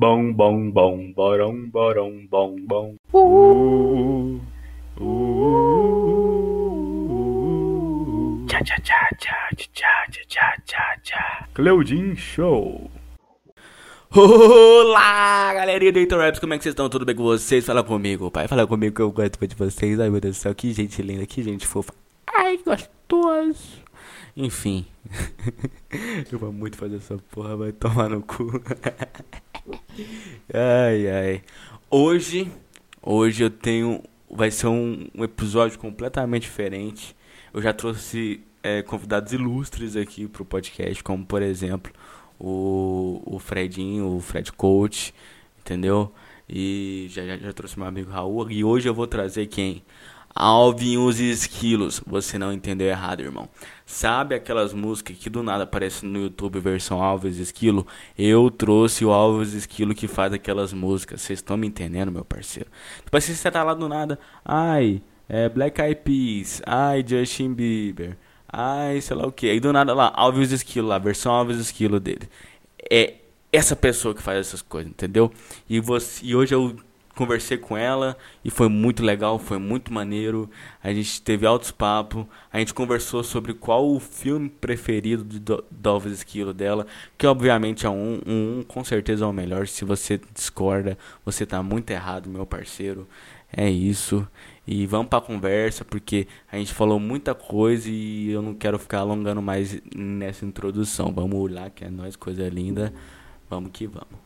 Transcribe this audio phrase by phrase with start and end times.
[0.00, 2.96] Bom, bom, bom, borão, borão, bom, bom.
[3.12, 4.40] Uh,
[4.98, 5.04] uh,
[7.10, 11.48] uh, tchá, tchá, tchá, tchá, tchá, tchá, tchá, tchá.
[11.52, 12.90] Cleudin Show.
[14.10, 16.88] Olá, galerinha do Heitor Raps, como é que vocês estão?
[16.88, 17.66] Tudo bem com vocês?
[17.66, 18.48] Fala comigo, pai.
[18.48, 20.00] Fala comigo que eu gosto de vocês.
[20.00, 21.92] Ai, meu Deus do céu, que gente linda, que gente fofa.
[22.26, 23.82] Ai, gostoso.
[24.34, 24.86] Enfim.
[26.32, 28.50] eu vou muito fazer essa porra, vai tomar no cu.
[30.52, 31.42] ai, ai.
[31.90, 32.50] Hoje,
[33.02, 34.02] hoje eu tenho.
[34.30, 37.16] Vai ser um, um episódio completamente diferente.
[37.52, 41.92] Eu já trouxe é, convidados ilustres aqui pro podcast, como por exemplo
[42.38, 45.12] o, o Fredinho, o Fred Coach,
[45.60, 46.12] entendeu?
[46.48, 48.50] E já, já, já trouxe meu amigo Raul.
[48.50, 49.82] E hoje eu vou trazer quem?
[50.34, 52.00] Alvin os esquilos.
[52.06, 53.48] Você não entendeu errado, irmão.
[53.84, 57.86] Sabe aquelas músicas que do nada aparecem no YouTube versão Alves Esquilo?
[58.16, 61.22] Eu trouxe o Alves Esquilo que faz aquelas músicas.
[61.22, 62.70] Vocês estão me entendendo, meu parceiro?
[63.04, 64.18] Tipo assim, você tá lá do nada.
[64.44, 66.62] Ai, é Black Eyed Peas.
[66.64, 68.16] Ai, Justin Bieber.
[68.48, 69.48] Ai, sei lá o que.
[69.48, 72.28] Aí do nada lá, Alves Esquilo lá, versão Alves Esquilo dele.
[72.90, 73.14] É
[73.52, 75.32] essa pessoa que faz essas coisas, entendeu?
[75.68, 76.76] E, você, e hoje eu
[77.14, 80.50] conversei com ela e foi muito legal, foi muito maneiro.
[80.82, 86.14] A gente teve altos papos, a gente conversou sobre qual o filme preferido do Dolphins
[86.14, 86.86] Esquilo dela,
[87.18, 89.66] que obviamente é um, um, com certeza é o melhor.
[89.66, 93.06] Se você discorda, você tá muito errado, meu parceiro.
[93.52, 94.26] É isso.
[94.66, 99.00] E vamos pra conversa, porque a gente falou muita coisa e eu não quero ficar
[99.00, 101.12] alongando mais nessa introdução.
[101.12, 102.92] Vamos lá, que é nós, coisa linda.
[103.48, 104.20] Vamos que vamos.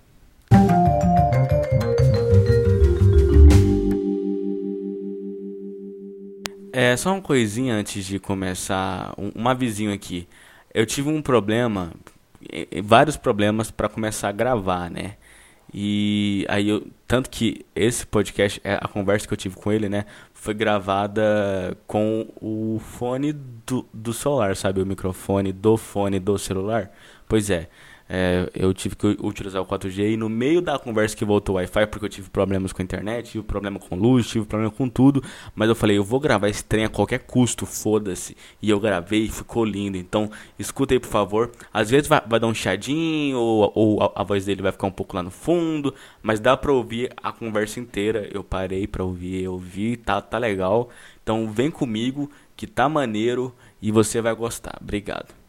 [6.77, 10.27] É, só uma coisinha antes de começar, um, avisinho aqui.
[10.75, 11.93] Eu tive um problema,
[12.83, 15.15] vários problemas para começar a gravar, né?
[15.73, 19.89] E aí eu, tanto que esse podcast, é a conversa que eu tive com ele,
[19.89, 26.37] né, foi gravada com o fone do, do celular, sabe, o microfone do fone do
[26.37, 26.91] celular.
[27.29, 27.69] Pois é,
[28.09, 31.57] é, eu tive que utilizar o 4G e no meio da conversa que voltou o
[31.57, 34.89] Wi-Fi, porque eu tive problemas com a internet, tive problema com luz, tive problema com
[34.89, 35.23] tudo,
[35.55, 38.37] mas eu falei, eu vou gravar esse trem a qualquer custo, foda-se.
[38.61, 39.97] E eu gravei e ficou lindo.
[39.97, 41.51] Então, escuta aí, por favor.
[41.73, 44.87] Às vezes vai, vai dar um chadinho, ou, ou a, a, voz dele vai ficar
[44.87, 48.29] um pouco lá no fundo, mas dá pra ouvir a conversa inteira.
[48.33, 50.91] Eu parei pra ouvir, eu ouvi, tá, tá legal.
[51.23, 54.79] Então, vem comigo, que tá maneiro e você vai gostar.
[54.81, 55.44] Obrigado.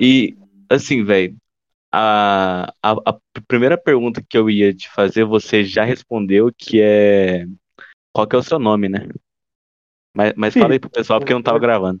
[0.00, 0.36] E,
[0.68, 1.36] assim, velho,
[1.92, 7.46] a, a, a, primeira pergunta que eu ia te fazer, você já respondeu, que é.
[8.12, 9.08] Qual que é o seu nome, né?
[10.14, 12.00] Mas, mas fala aí pro pessoal, porque eu não tava gravando.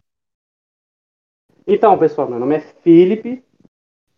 [1.66, 3.42] Então, pessoal, meu nome é Felipe,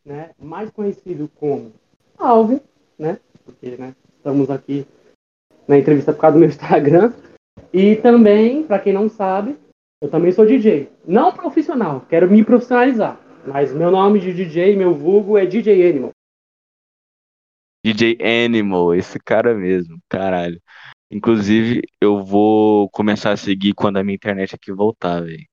[0.05, 0.31] né?
[0.39, 1.73] Mais conhecido como
[2.19, 2.61] Alvin,
[2.99, 3.19] né?
[3.45, 3.95] Porque, né?
[4.17, 4.87] Estamos aqui
[5.69, 7.13] na entrevista por causa do meu Instagram.
[7.73, 9.57] E também, para quem não sabe,
[10.01, 10.91] eu também sou DJ.
[11.07, 13.21] Não profissional, quero me profissionalizar.
[13.47, 16.11] Mas meu nome de DJ, meu vulgo é DJ Animal.
[17.85, 20.61] DJ Animal, esse cara mesmo, caralho.
[21.11, 25.45] Inclusive, eu vou começar a seguir quando a minha internet aqui voltar, velho.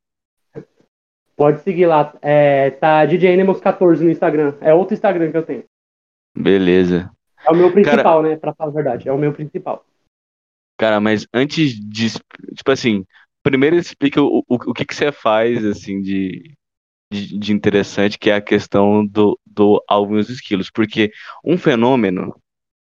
[1.35, 2.17] Pode seguir lá.
[2.21, 4.55] É, tá DJ Animals 14 no Instagram.
[4.61, 5.63] É outro Instagram que eu tenho.
[6.37, 7.11] Beleza.
[7.45, 8.21] É o meu principal, cara...
[8.21, 8.35] né?
[8.37, 9.09] Pra falar a verdade.
[9.09, 9.85] É o meu principal.
[10.77, 12.11] Cara, mas antes de.
[12.55, 13.05] Tipo assim,
[13.43, 16.55] primeiro explica o, o, o que, que você faz, assim, de,
[17.11, 20.71] de, de interessante, que é a questão do, do alvo e os esquilos.
[20.71, 21.11] Porque
[21.43, 22.33] um fenômeno,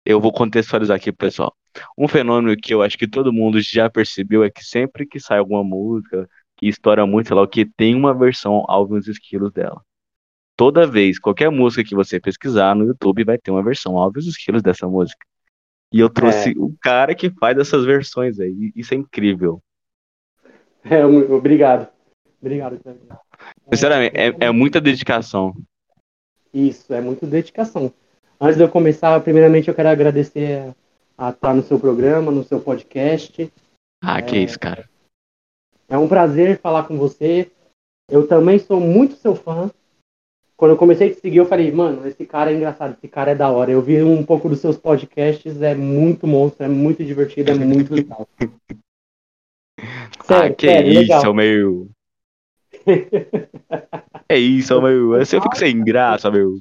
[0.04, 1.54] eu vou contextualizar aqui pro pessoal.
[1.96, 5.38] Um fenômeno que eu acho que todo mundo já percebeu é que sempre que sai
[5.38, 6.28] alguma música
[6.58, 9.82] que estoura muito, sei lá o que, tem uma versão alvo e os esquilos dela.
[10.54, 14.20] Toda vez, qualquer música que você pesquisar no YouTube vai ter uma versão alvo e
[14.20, 15.26] os esquilos dessa música.
[15.90, 16.54] E eu trouxe é.
[16.58, 18.72] o cara que faz essas versões aí.
[18.76, 19.62] Isso é incrível.
[20.84, 21.88] É, obrigado.
[22.42, 22.80] Obrigado,
[23.72, 25.54] Sinceramente, é, é muita dedicação.
[26.52, 27.94] Isso, é muita dedicação.
[28.40, 30.74] Antes de eu começar, primeiramente eu quero agradecer
[31.16, 33.50] a estar no seu programa, no seu podcast.
[34.02, 34.88] Ah, é, que isso, cara.
[35.88, 37.48] É um prazer falar com você.
[38.10, 39.70] Eu também sou muito seu fã.
[40.56, 43.30] Quando eu comecei a te seguir, eu falei, mano, esse cara é engraçado, esse cara
[43.30, 43.70] é da hora.
[43.70, 47.94] Eu vi um pouco dos seus podcasts, é muito monstro, é muito divertido, é muito
[47.94, 48.28] legal.
[50.24, 51.34] Sério, ah, que sério, isso, legal.
[51.34, 51.90] meu
[54.28, 55.14] é isso, meu.
[55.14, 56.60] Assim eu fico sem graça, meu.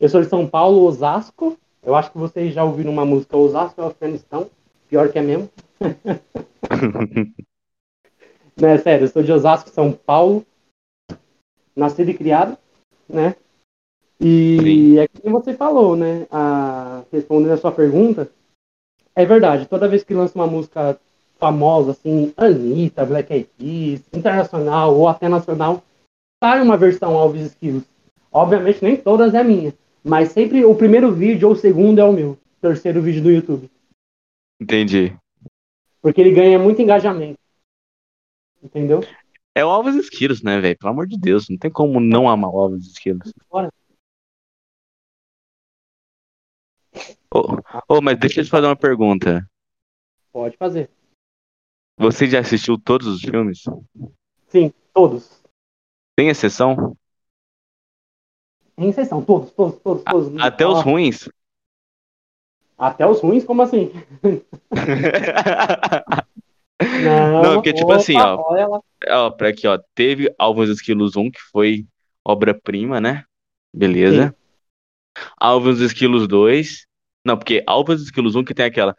[0.00, 1.58] Eu sou de São Paulo, Osasco.
[1.82, 4.50] Eu acho que vocês já ouviram uma música Osasco é Afeganistão.
[4.88, 5.50] Pior que é mesmo.
[8.56, 10.44] Não, é sério, eu sou de Osasco, São Paulo.
[11.74, 12.58] nascido e criado,
[13.08, 13.34] né?
[14.20, 14.98] E Sim.
[14.98, 16.26] é como você falou, né?
[16.30, 18.30] A, respondendo a sua pergunta,
[19.16, 19.66] é verdade.
[19.66, 21.00] Toda vez que lança uma música
[21.42, 25.82] famosa, assim, Anitta, Black Eyed Peas, internacional ou até nacional,
[26.40, 27.82] sai uma versão Alves Esquilos.
[28.30, 29.74] Obviamente nem todas é minha,
[30.04, 33.68] mas sempre o primeiro vídeo ou o segundo é o meu, terceiro vídeo do YouTube,
[34.60, 35.16] Entendi.
[36.00, 37.38] porque ele ganha muito engajamento.
[38.62, 39.00] Entendeu?
[39.52, 40.78] É o Alves Esquilos, né, velho?
[40.78, 43.32] Pelo amor de Deus, não tem como não amar o Alves Esquilos.
[43.50, 43.68] Bora.
[47.34, 49.44] Ô, ô, mas deixa eu te fazer uma pergunta.
[50.32, 50.88] Pode fazer.
[51.98, 53.62] Você já assistiu todos os filmes?
[54.48, 55.42] Sim, todos.
[56.16, 56.96] Tem exceção?
[58.76, 60.42] Em exceção, todos, todos, todos, todos.
[60.42, 61.28] Até os ruins?
[62.78, 63.92] Até os ruins, como assim?
[67.04, 68.42] Não, Não, porque, tipo opa, assim, ó.
[68.50, 68.80] olha lá.
[69.08, 69.78] ó, pra aqui, ó.
[69.94, 71.86] Teve Alves Esquilos 1, que foi
[72.24, 73.24] obra-prima, né?
[73.72, 74.34] Beleza.
[75.38, 76.86] Alves Esquilos 2.
[77.24, 78.96] Não, porque Alves Esquilos 1 que tem aquela.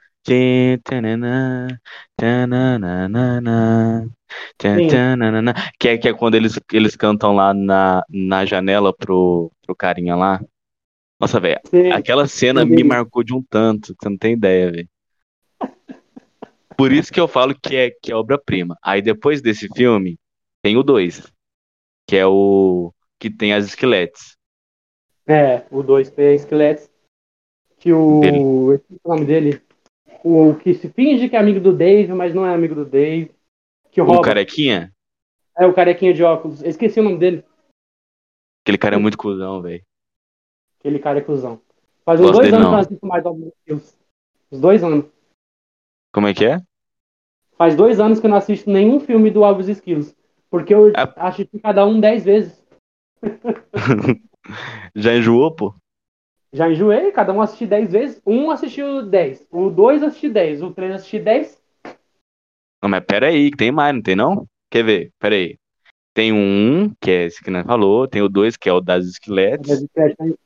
[5.77, 10.15] Que é, que é quando eles, eles cantam lá na, na janela pro, pro carinha
[10.15, 10.41] lá.
[11.19, 11.59] Nossa, velho,
[11.93, 14.89] aquela cena me marcou de um tanto, que você não tem ideia, velho.
[16.75, 18.77] Por isso que eu falo que é, que é obra-prima.
[18.83, 20.17] Aí depois desse filme,
[20.61, 21.31] tem o 2,
[22.07, 24.35] que é o que tem as esqueletes.
[25.25, 26.89] É, o 2 é Esqueletos.
[27.79, 28.73] Que o.
[28.73, 29.61] Esqueci o nome dele.
[30.23, 33.31] O que se finge que é amigo do Dave, mas não é amigo do Dave.
[33.91, 34.21] Que O rouba.
[34.23, 34.91] carequinha,
[35.57, 36.63] É o carequinha de óculos.
[36.63, 37.43] Eu Esqueci o nome dele.
[38.65, 39.83] aquele cara é muito cuzão, velho.
[40.79, 41.61] Aquele cara é cuzão.
[42.05, 42.65] Faz uns Gosto dois anos não.
[42.65, 43.97] que eu não assisto mais Alves Skills.
[44.51, 45.05] Uns dois anos.
[46.11, 46.61] Como é que é?
[47.57, 50.15] Faz dois anos que eu não assisto nenhum filme do Alves Skills.
[50.49, 50.93] Porque eu É.
[51.17, 52.63] assisti cada um dez vezes.
[54.95, 55.73] Já enjoou, pô?
[56.53, 58.21] Já enjoei, cada um assisti 10 vezes.
[58.25, 59.43] Um assistiu 10.
[59.51, 60.61] O 2 assisti 10.
[60.61, 61.59] O 3 assisti 10.
[62.81, 64.45] Não, mas pera aí, que tem mais, não tem não?
[64.69, 65.11] Quer ver?
[65.19, 65.57] Pera aí.
[66.13, 69.05] Tem um, que é esse que nós falou, tem o dois, que é o das
[69.05, 69.83] esqueletes.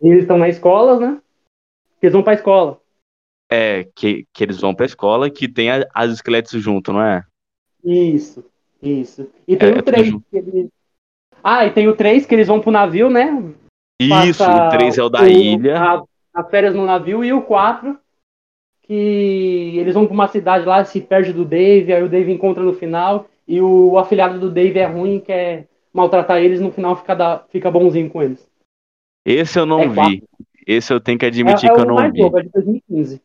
[0.01, 1.21] Eles estão na escola, né?
[2.01, 2.79] Eles vão pra escola.
[3.51, 7.23] É, que, que eles vão pra escola, que tem a- as esqueletes junto, não é?
[7.83, 8.45] Isso,
[8.81, 9.29] isso.
[9.45, 10.07] E tem É, é o tudo 3.
[10.07, 10.25] junto.
[10.31, 10.69] Que eles...
[11.43, 13.29] Ah, e tem o 3 que eles vão pro navio, né?
[13.99, 15.79] Isso, o três é o da ilha.
[15.79, 16.03] a-
[16.33, 17.23] As férias no navio.
[17.23, 17.97] E o 4,
[18.83, 22.63] que eles vão pra uma cidade lá, se perde do Dave, aí o Dave encontra
[22.63, 23.27] no final.
[23.47, 27.39] E o afilhado do Dave é ruim, quer maltratar eles, no final fica, da...
[27.49, 28.47] fica bonzinho com eles.
[29.25, 30.23] Esse eu não É vi.
[30.65, 32.19] Esse eu tenho que É, admitir é que eu o não mais vi.
[32.19, 33.21] novo, é de 2015.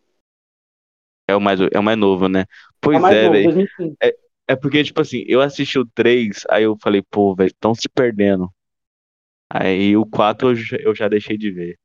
[1.29, 2.45] É o mais, é o mais novo, né?
[2.83, 3.43] É Pois o mais é, novo, velho.
[3.43, 3.97] 2015.
[4.49, 7.89] É porque, tipo assim, eu assisti o 3, aí eu falei, pô, velho, estão se
[7.89, 8.51] perdendo.
[9.55, 11.77] Aí o 4 eu já, eu já deixei de ver.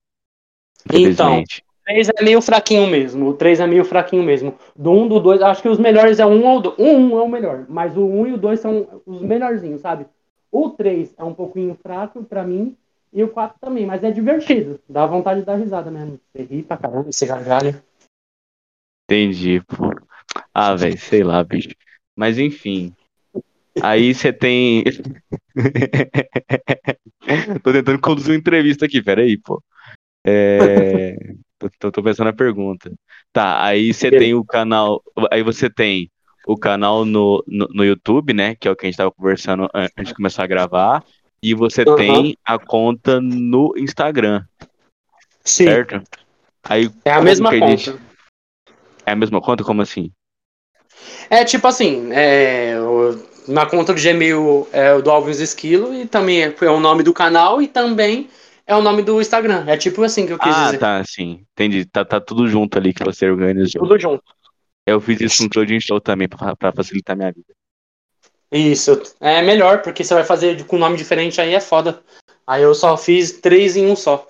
[0.90, 1.42] Então.
[1.42, 3.28] O 3 é meio fraquinho mesmo.
[3.28, 4.58] O 3 é meio fraquinho mesmo.
[4.76, 6.78] Do 1, do 2, acho que os melhores é o 1 ou o 2.
[6.78, 10.06] O 1 é o melhor, mas o 1 e o 2 são os melhorzinhos, sabe?
[10.50, 12.76] O 3 é um pouquinho fraco pra mim.
[13.12, 14.80] E o 4 também, mas é divertido.
[14.88, 16.20] Dá vontade de dar risada mesmo.
[16.32, 17.84] Você ri pra caramba, você gargalha.
[19.06, 19.92] Entendi, pô.
[20.54, 21.70] Ah, velho, sei lá, bicho.
[22.16, 22.94] Mas enfim.
[23.82, 24.84] Aí você tem.
[27.64, 29.62] Tô tentando conduzir uma entrevista aqui, peraí, pô.
[30.26, 31.16] É...
[31.80, 32.92] Tô, tô- pensando na pergunta.
[33.34, 35.02] Tá, aí você tem o canal.
[35.32, 36.12] Aí você tem
[36.46, 38.56] o canal no, no, no YouTube, né?
[38.56, 41.04] Que é o que a gente tava conversando an- antes de começar a gravar.
[41.42, 41.96] E você Aham.
[41.96, 44.44] tem a conta no Instagram,
[45.44, 45.66] Sim.
[45.66, 46.02] certo?
[46.64, 47.78] Aí, É a mesma conta.
[47.78, 48.00] gente-
[49.06, 49.64] É a mesma conta?
[49.64, 50.12] Como assim?
[51.30, 52.74] É tipo assim, é,
[53.48, 57.04] na conta do Gmail é o do Alves Esquilo e também é, é o nome
[57.04, 58.30] do canal e também
[58.66, 59.64] é o nome do Instagram.
[59.68, 60.80] É tipo assim que eu quis Ah, dizer.
[60.80, 61.46] tá, sim.
[61.54, 61.86] Entendi.
[61.86, 63.82] Tá, tá tudo junto ali que você organizou.
[63.82, 64.24] Tudo junto.
[64.86, 67.54] Eu fiz isso no Clouding Show também, pra, pra facilitar minha vida.
[68.52, 69.02] Isso.
[69.20, 72.02] É melhor, porque você vai fazer com nome diferente aí é foda.
[72.46, 74.26] Aí eu só fiz três em um só.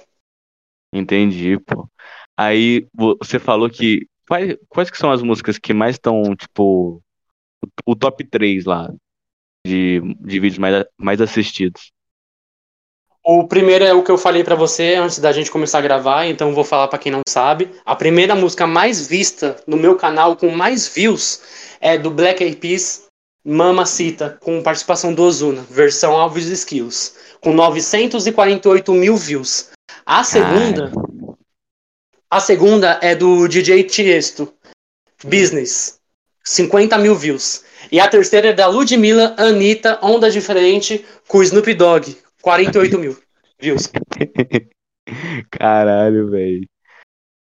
[0.93, 1.87] Entendi, pô.
[2.35, 4.07] Aí vo- você falou que.
[4.27, 7.01] Quais, quais que são as músicas que mais estão, tipo,
[7.63, 8.91] o, o top 3 lá
[9.65, 11.91] de, de vídeos mais, mais assistidos?
[13.29, 16.25] O primeiro é o que eu falei pra você antes da gente começar a gravar,
[16.25, 17.69] então vou falar pra quem não sabe.
[17.85, 21.41] A primeira música mais vista no meu canal, com mais views,
[21.81, 23.07] é do Black Eyed Peas,
[23.43, 29.71] Mamacita, com participação do Ozuna, versão Alves Skills, com 948 mil views.
[30.05, 30.91] A segunda,
[32.29, 34.53] a segunda é do DJ Tiesto,
[35.23, 35.99] Business,
[36.45, 37.63] 50 mil views.
[37.91, 43.17] E a terceira é da Ludmilla, Anitta, Onda Diferente, com o Snoop Dogg, 48 mil
[43.59, 43.89] views.
[45.51, 46.67] Caralho, velho.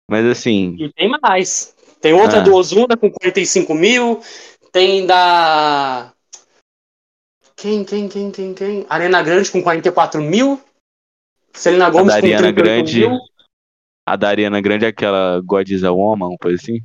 [0.10, 0.76] Mas assim.
[0.80, 1.76] E tem mais.
[2.00, 2.44] Tem outra Ah.
[2.44, 4.22] do Ozuna com 45 mil.
[4.72, 6.14] Tem da.
[7.56, 8.86] Quem, quem, quem, quem, quem?
[8.90, 10.62] Arena Grande com 44 mil.
[11.54, 13.00] Selena Gomes da com Ariana 38 Grande.
[13.00, 13.18] mil.
[14.06, 16.82] A da Ariana Grande é aquela God is a Woman, uma coisa assim?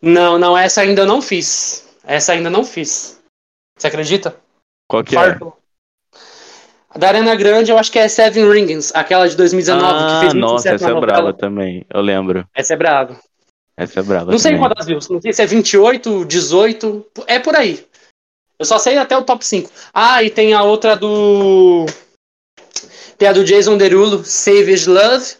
[0.00, 1.86] Não, não, essa ainda não fiz.
[2.04, 3.20] Essa ainda não fiz.
[3.76, 4.36] Você acredita?
[4.88, 5.18] Qual que é?
[5.20, 5.52] Farto.
[6.90, 10.20] A da Arena Grande eu acho que é Seven Rings, aquela de 2019 que Ah,
[10.20, 11.86] fez muito nossa, essa é brava também.
[11.88, 12.46] Eu lembro.
[12.54, 13.18] Essa é brava.
[13.76, 14.68] Essa é brava Não sei também.
[14.68, 15.08] quantas views.
[15.08, 17.06] Não sei se é 28, 18.
[17.26, 17.86] É por aí.
[18.58, 19.70] Eu só sei até o top 5.
[19.94, 21.86] Ah, e tem a outra do.
[23.16, 25.36] Tem a do Jason Derulo, Savage Love.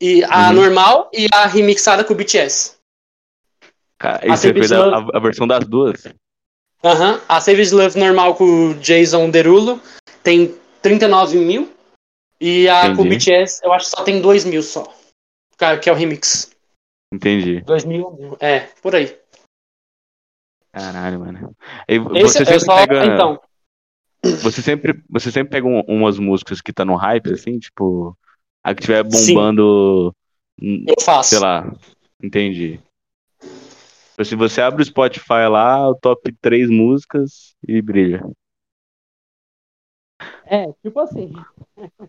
[0.00, 0.54] E a Uhum.
[0.54, 2.76] normal e a remixada com o BTS.
[4.00, 6.02] Cara, A e você fez a, a- versão das duas?
[6.82, 7.20] Aham.
[7.28, 9.78] A Savage Love normal com o Jason Derulo
[10.24, 11.70] tem 39 mil.
[12.40, 13.26] E a com o Entendi.
[13.30, 14.90] BTS, eu acho que só tem 2 mil só.
[15.58, 16.50] Cara, Que é o remix.
[17.12, 17.60] Entendi.
[17.60, 18.36] 2 mil.
[18.40, 19.14] É, por aí.
[20.72, 21.54] Caralho, mano.
[21.88, 22.76] E Esse você é sempre só.
[22.86, 23.04] pega.
[23.04, 23.40] Então.
[24.42, 28.16] Você sempre, você sempre pega um- umas músicas que tá no hype, assim, tipo.
[28.64, 29.34] A que tiver Sim.
[29.34, 30.14] bombando.
[30.62, 31.30] hum, Eu faço.
[31.30, 31.70] Sei lá.
[32.22, 32.80] Entendi.
[34.20, 38.22] Tipo, Se você abre o Spotify lá, o top 3 músicas e brilha.
[40.44, 41.32] É, tipo assim.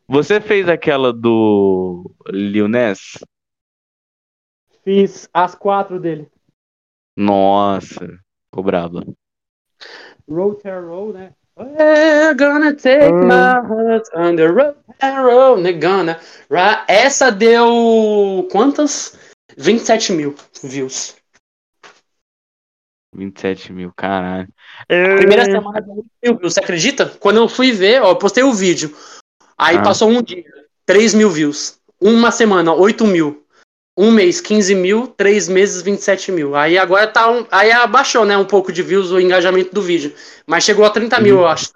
[0.07, 3.17] Você fez aquela do Lil Nas?
[4.83, 6.27] Fiz as quatro dele.
[7.15, 8.07] Nossa,
[8.45, 9.05] ficou braba.
[10.29, 11.33] Road and Roll, né?
[11.55, 15.73] We're gonna take my heart on the road and roll, né?
[15.73, 16.19] Gonna.
[16.87, 19.17] Essa deu quantas?
[19.57, 21.20] 27 mil views.
[23.13, 24.47] 27 mil, caralho.
[24.87, 27.05] Primeira semana deu 8 mil views, você acredita?
[27.19, 28.93] Quando eu fui ver, ó, eu postei o vídeo.
[29.57, 29.81] Aí Ah.
[29.81, 30.45] passou um dia,
[30.85, 31.77] 3 mil views.
[31.99, 33.43] Uma semana, 8 mil.
[33.97, 35.05] Um mês, 15 mil.
[35.07, 36.55] Três meses, 27 mil.
[36.55, 37.45] Aí agora tá um.
[37.51, 38.37] Aí abaixou, né?
[38.37, 40.13] Um pouco de views o engajamento do vídeo.
[40.47, 41.71] Mas chegou a 30 mil, eu acho.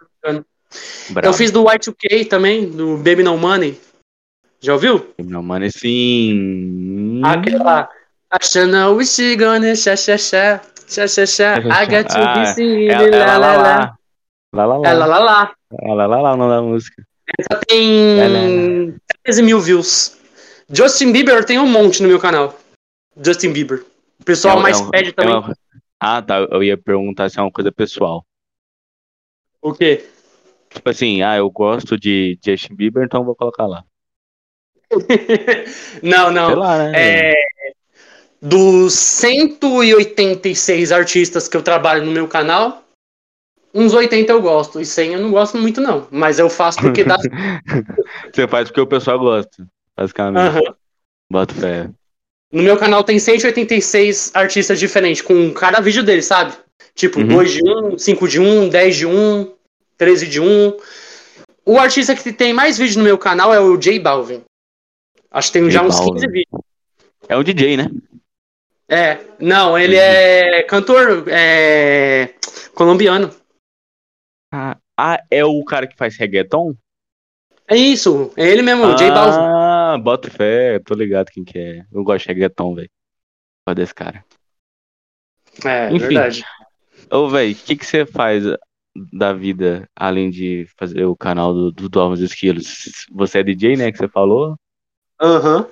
[1.09, 1.27] Brabo.
[1.27, 3.79] Eu fiz do Y2K também, do Baby No Money.
[4.61, 5.13] Já ouviu?
[5.21, 7.21] Meu mano, sim.
[7.23, 7.87] Aquela.
[8.31, 10.61] Achando a wish gonna xa xa xa.
[10.87, 11.57] Xa xa xa.
[11.57, 12.89] I got to be seen.
[12.89, 13.97] Ela, lá, lá, lá, lá.
[14.53, 15.53] lá, lá, lá, lá lá.
[15.81, 17.03] Ela, lá, lá, o nome da música.
[17.39, 20.17] Essa tem 13 mil views.
[20.69, 22.57] Justin Bieber tem um monte no meu canal.
[23.17, 23.83] Justin Bieber.
[24.19, 25.35] O pessoal É mais é pede é também.
[25.35, 25.55] uma-
[25.99, 26.37] Ah, tá.
[26.39, 28.25] Eu ia perguntar se é uma coisa pessoal.
[29.61, 30.05] O quê?
[30.69, 33.83] Tipo assim, ah, eu gosto de Justin Bieber, então vou colocar lá.
[36.03, 36.55] não, não.
[36.55, 36.91] lá, né?
[36.95, 37.33] É,
[38.45, 42.83] dos 186 artistas que eu trabalho no meu canal,
[43.73, 44.79] uns 80 eu gosto.
[44.79, 46.07] E 100 eu não gosto muito, não.
[46.11, 47.17] Mas eu faço porque dá.
[48.31, 50.57] Você faz porque o pessoal gosta, basicamente.
[50.57, 50.75] Aham.
[51.31, 51.89] Bota fé.
[52.53, 56.53] No meu canal tem 186 artistas diferentes, com cada vídeo dele, sabe?
[56.93, 57.27] Tipo, Uhum.
[57.27, 59.51] 2 de 1, 5 de 1, 10 de 1,
[59.97, 60.77] 13 de 1.
[61.65, 64.43] O artista que tem mais vídeo no meu canal é o J Balvin.
[65.31, 66.13] Acho que tem J já uns Balvin.
[66.13, 66.61] 15 vídeos.
[67.27, 67.89] É um DJ, né?
[68.87, 72.35] É, não, ele é cantor é,
[72.73, 73.31] colombiano.
[74.51, 76.75] Ah, ah, é o cara que faz reggaeton?
[77.67, 79.39] É isso, é ele mesmo, o J Balvin.
[79.39, 81.85] Ah, bota fé, tô ligado quem que é.
[81.91, 82.89] Eu gosto de reggaeton, velho.
[83.67, 84.23] Gosto desse cara.
[85.65, 86.07] É, Enfim.
[86.07, 86.43] verdade.
[87.09, 88.43] Ô, velho, o que que você faz
[89.11, 93.05] da vida além de fazer o canal do, do Dormos Esquilos?
[93.11, 94.55] Você é DJ, né, que você falou?
[95.19, 95.67] Aham.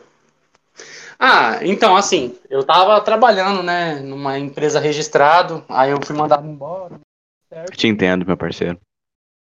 [1.25, 6.99] Ah, então, assim, eu tava trabalhando, né, numa empresa registrada, aí eu fui mandado embora,
[7.47, 7.77] certo?
[7.77, 8.77] te entendo, meu parceiro.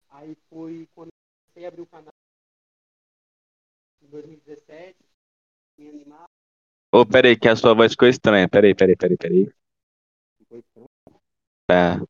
[0.09, 1.13] Aí foi quando eu
[1.53, 2.11] comecei a abrir o canal
[4.01, 4.95] em 2017,
[5.77, 6.25] me animar.
[6.91, 8.49] Ô, peraí, que a sua voz ficou estranha.
[8.49, 9.51] Peraí, peraí, peraí, peraí.
[11.67, 12.01] Tá,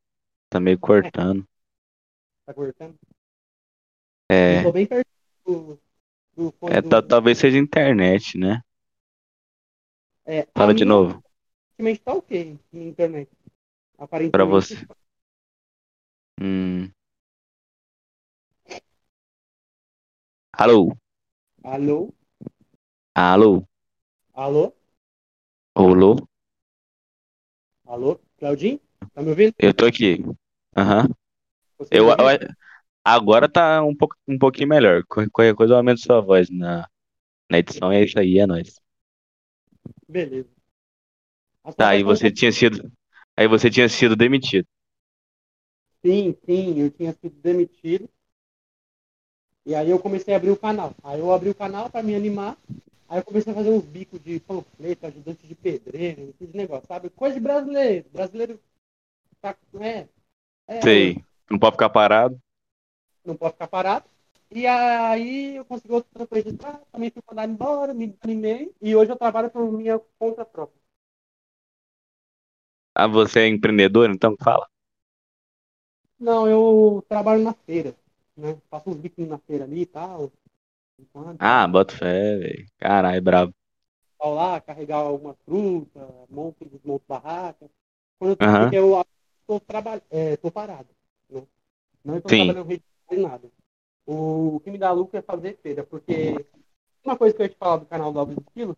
[0.48, 1.44] tá meio cortando.
[2.46, 2.94] Tá cortando?
[4.30, 5.08] É, Eu tô bem perto
[5.44, 5.78] do,
[6.34, 8.62] do é do- talvez seja internet, né?
[10.36, 11.22] É, Fala de novo.
[11.78, 13.30] Aparentemente tá ok na internet.
[13.98, 14.32] Aparentemente.
[14.32, 14.76] Pra você.
[16.40, 16.92] Hum.
[20.52, 20.92] Alô?
[21.74, 21.98] Alô?
[23.14, 23.52] Alô?
[24.44, 24.64] Alô?
[25.74, 26.10] Olô?
[27.84, 28.20] Alô?
[28.38, 28.80] Claudinho?
[29.12, 29.54] Tá me ouvindo?
[29.58, 30.22] Eu tô aqui.
[30.76, 31.08] Aham.
[31.78, 32.16] Você Eu, eu-
[33.04, 35.02] agora tá um, pouco, um pouquinho melhor.
[35.08, 36.88] Qual- Qualquer coisa eu aumento sua voz na,
[37.50, 37.92] na edição.
[37.92, 38.80] É isso aí, é nóis.
[40.08, 40.48] Beleza.
[41.64, 42.90] As Tá, você tinha sido.
[43.36, 44.66] Aí você tinha sido demitido.
[46.04, 48.08] Sim, sim, eu tinha sido demitido.
[49.66, 50.94] E aí eu comecei a abrir o canal.
[51.02, 52.56] Aí eu abri o canal para me animar.
[53.08, 57.10] Aí eu comecei a fazer uns bicos de panfleto, ajudante de pedreiro, esses negócios, sabe?
[57.10, 58.06] Coisa de brasileiro.
[58.12, 58.60] Brasileiro
[59.40, 60.08] tá, é,
[60.66, 61.22] é, Sei.
[61.50, 62.38] Não pode ficar parado.
[63.24, 64.04] não pode ficar parado.
[64.50, 68.74] E aí eu consegui outro trampo registrar, também fui mandado embora, me animei.
[68.80, 70.78] E hoje eu trabalho por minha conta própria.
[72.94, 74.66] Ah, você é empreendedor, então fala.
[76.18, 77.96] Não, eu trabalho na feira,
[78.36, 78.60] né?
[78.70, 80.32] Faço uns biquinhos na feira ali e tal.
[80.98, 82.66] Enquanto, Ah, bota fé, velho.
[82.78, 83.52] Caralho, brabo.
[84.18, 87.70] Vou lá, carregar alguma fruta, monto e desmonto barraca.
[88.18, 89.04] Quando eu tô, porque eu
[89.46, 90.88] tô, traba, é, tô parado,
[91.30, 91.46] né?
[92.04, 92.82] Não estou trabalhando em
[93.22, 93.50] nada.
[94.10, 96.46] O, que me dá lucro é fazer feira, porque
[97.04, 98.74] uma coisa que eu ia te falar do canal do Alves Esquilo,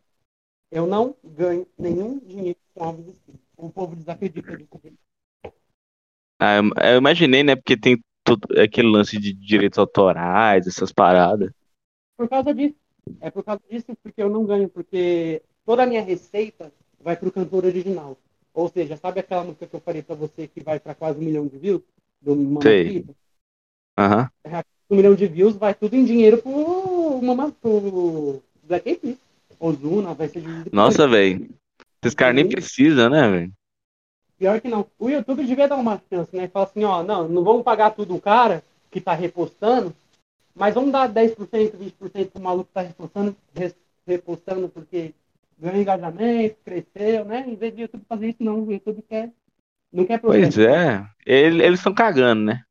[0.72, 3.38] eu não ganho nenhum dinheiro com Alves Esquilo.
[3.56, 4.98] O povo desacredita disso.
[6.36, 7.54] Ah, eu, eu imaginei, né?
[7.54, 11.52] Porque tem todo aquele lance de direitos autorais, essas paradas.
[12.16, 12.74] Por causa disso.
[13.20, 17.30] É por causa disso porque eu não ganho, porque toda a minha receita vai pro
[17.30, 18.18] cantor original.
[18.52, 21.22] Ou seja, sabe aquela música que eu falei pra você que vai pra quase um
[21.22, 21.82] milhão de views?
[22.20, 22.84] Do Sei.
[22.84, 23.14] Mamacita?
[23.96, 24.28] Aham.
[24.90, 29.16] Um milhão de views vai tudo em dinheiro pro, Mama, pro Black Eyed Peas.
[29.60, 30.42] Ozuna vai ser.
[30.72, 31.48] Nossa, velho.
[32.02, 33.52] Esses caras nem precisam, né, velho?
[34.38, 34.86] Pior que não.
[34.98, 36.48] O YouTube devia dar uma chance, né?
[36.48, 39.94] Falar assim, ó, não, não vamos pagar tudo o cara que tá repostando,
[40.56, 41.36] mas vamos dar 10%,
[41.76, 43.36] 20% pro maluco que tá repostando,
[44.06, 45.12] repostando porque
[45.58, 47.44] ganhou engajamento, cresceu, né?
[47.46, 48.62] Em vez de YouTube fazer isso, não.
[48.62, 49.30] O YouTube quer.
[49.92, 51.04] Não quer Pois é.
[51.26, 52.62] Ele- Eles estão cagando, né?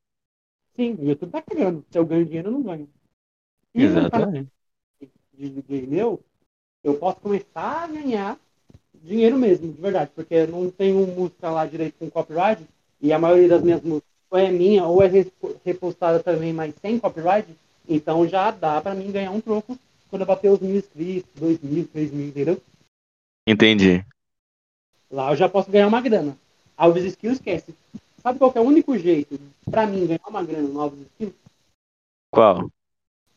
[0.80, 1.84] Sim, o YouTube tá cagando.
[1.92, 2.88] Se eu ganho dinheiro, eu não ganho.
[3.76, 4.50] E canal Exatamente.
[5.38, 6.24] de, de meu,
[6.82, 8.40] eu posso começar a ganhar
[9.04, 12.66] dinheiro mesmo, de verdade, porque eu não tenho música lá direito com copyright,
[13.02, 15.10] e a maioria das minhas músicas ou é minha ou é
[15.66, 17.54] repostada também, mas sem copyright,
[17.88, 19.78] então já dá pra mim ganhar um troco
[20.10, 22.62] quando eu bater os mil inscritos, dois mil, três mil, entendeu?
[23.46, 24.06] Entendi.
[25.12, 26.38] Lá eu já posso ganhar uma grana.
[26.78, 27.76] Alves Skills esquece.
[28.22, 31.34] Sabe qual que é o único jeito pra mim ganhar uma grana no Alves Skills?
[32.32, 32.70] Qual?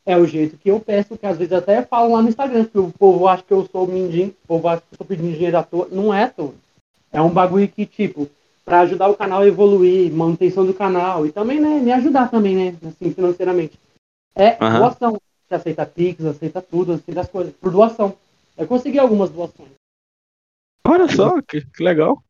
[0.05, 2.77] É o jeito que eu peço, que às vezes até falam lá no Instagram, que
[2.77, 5.57] o povo acha que eu sou mendigo, o povo acha que eu tô pedindo dinheiro
[5.57, 5.87] à toa.
[5.89, 6.53] Não é à toa.
[7.11, 8.29] É um bagulho que, tipo,
[8.65, 12.55] pra ajudar o canal a evoluir, manutenção do canal, e também, né, me ajudar também,
[12.55, 13.79] né, assim, financeiramente.
[14.35, 14.79] É Aham.
[14.79, 15.21] doação.
[15.47, 18.17] Você aceita Pix, aceita tudo, aceita as coisas, por doação.
[18.57, 19.71] Eu consegui algumas doações.
[20.85, 22.23] Olha só, que, que legal.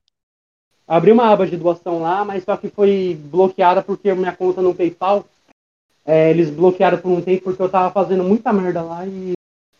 [0.88, 4.76] Abri uma aba de doação lá, mas só que foi bloqueada porque minha conta no
[4.76, 5.26] PayPal,
[6.06, 9.34] é, eles bloquearam por um tempo porque eu tava fazendo muita merda lá e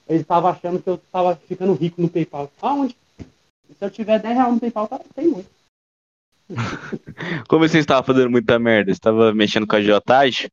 [0.08, 2.50] eles estavam achando que eu tava ficando rico no PayPal.
[2.62, 2.96] Aonde?
[3.18, 5.50] Se eu tiver 10 reais no PayPal, tá, tem muito.
[7.48, 8.92] Como você estava fazendo muita merda?
[8.92, 10.50] Você estava mexendo com a agiotagem?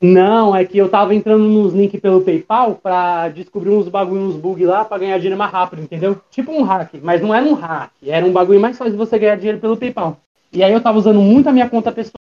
[0.00, 4.36] Não, é que eu tava entrando nos links pelo PayPal pra descobrir uns bagulho, uns
[4.36, 6.20] bug lá pra ganhar dinheiro mais rápido, entendeu?
[6.30, 9.18] Tipo um hack, mas não era um hack, era um bagulho mais fácil de você
[9.18, 10.20] ganhar dinheiro pelo PayPal.
[10.52, 12.20] E aí eu tava usando muito a minha conta pessoal,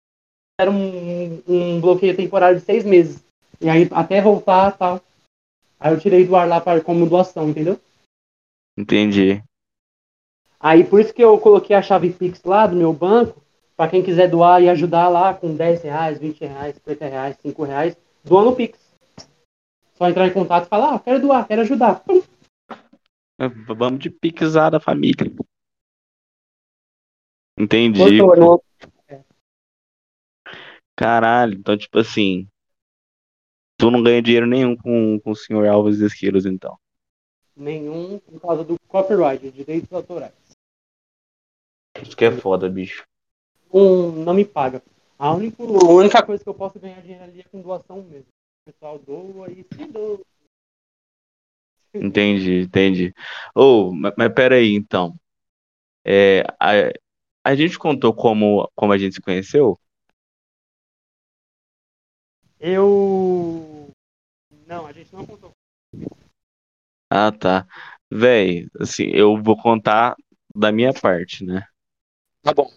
[0.59, 3.23] era um, um bloqueio temporário de seis meses.
[3.59, 5.01] E aí até voltar tal.
[5.79, 7.79] Aí eu tirei do ar lá pra, como doação, entendeu?
[8.77, 9.43] Entendi.
[10.59, 13.41] Aí por isso que eu coloquei a chave Pix lá do meu banco,
[13.75, 17.63] pra quem quiser doar e ajudar lá com 10 reais, 20 reais, 50 reais, 5
[17.63, 18.79] reais, doa no Pix.
[19.93, 22.01] Só entrar em contato e falar, ah, quero doar, quero ajudar.
[22.01, 22.21] Pum.
[23.39, 25.31] É, Vamos de pixar da família.
[27.57, 28.21] Entendi.
[28.21, 28.63] Botou no-
[30.97, 32.47] Caralho, então tipo assim,
[33.77, 36.79] tu não ganha dinheiro nenhum com, com o senhor Alves Esquilos, então.
[37.53, 40.33] Nenhum por causa do copyright, direitos autorais.
[42.01, 43.05] Isso que é foda, bicho.
[43.71, 44.81] Um, não me paga.
[45.17, 48.27] A única, a única coisa que eu posso ganhar dinheiro ali é com doação mesmo.
[48.67, 50.19] O pessoal doa e se doa.
[51.93, 53.13] Entendi, entendi.
[53.55, 55.17] Ô, mas, mas pera aí, então.
[56.03, 56.91] É, a,
[57.43, 59.79] a gente contou como, como a gente se conheceu?
[62.59, 63.89] Eu.
[64.67, 65.51] Não, a gente não contou.
[67.09, 67.67] Ah, tá.
[68.11, 70.15] Véi, assim, eu vou contar
[70.55, 71.65] da minha parte, né?
[72.41, 72.69] Tá bom.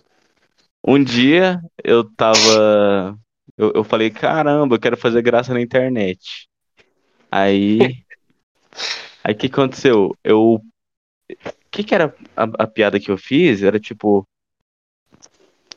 [0.86, 3.18] Um dia eu tava.
[3.56, 6.48] Eu, eu falei, caramba, eu quero fazer graça na internet.
[7.30, 7.78] Aí.
[9.24, 10.16] Aí o que aconteceu?
[10.22, 10.54] Eu.
[10.60, 13.62] O que que era a, a piada que eu fiz?
[13.62, 14.26] Era tipo.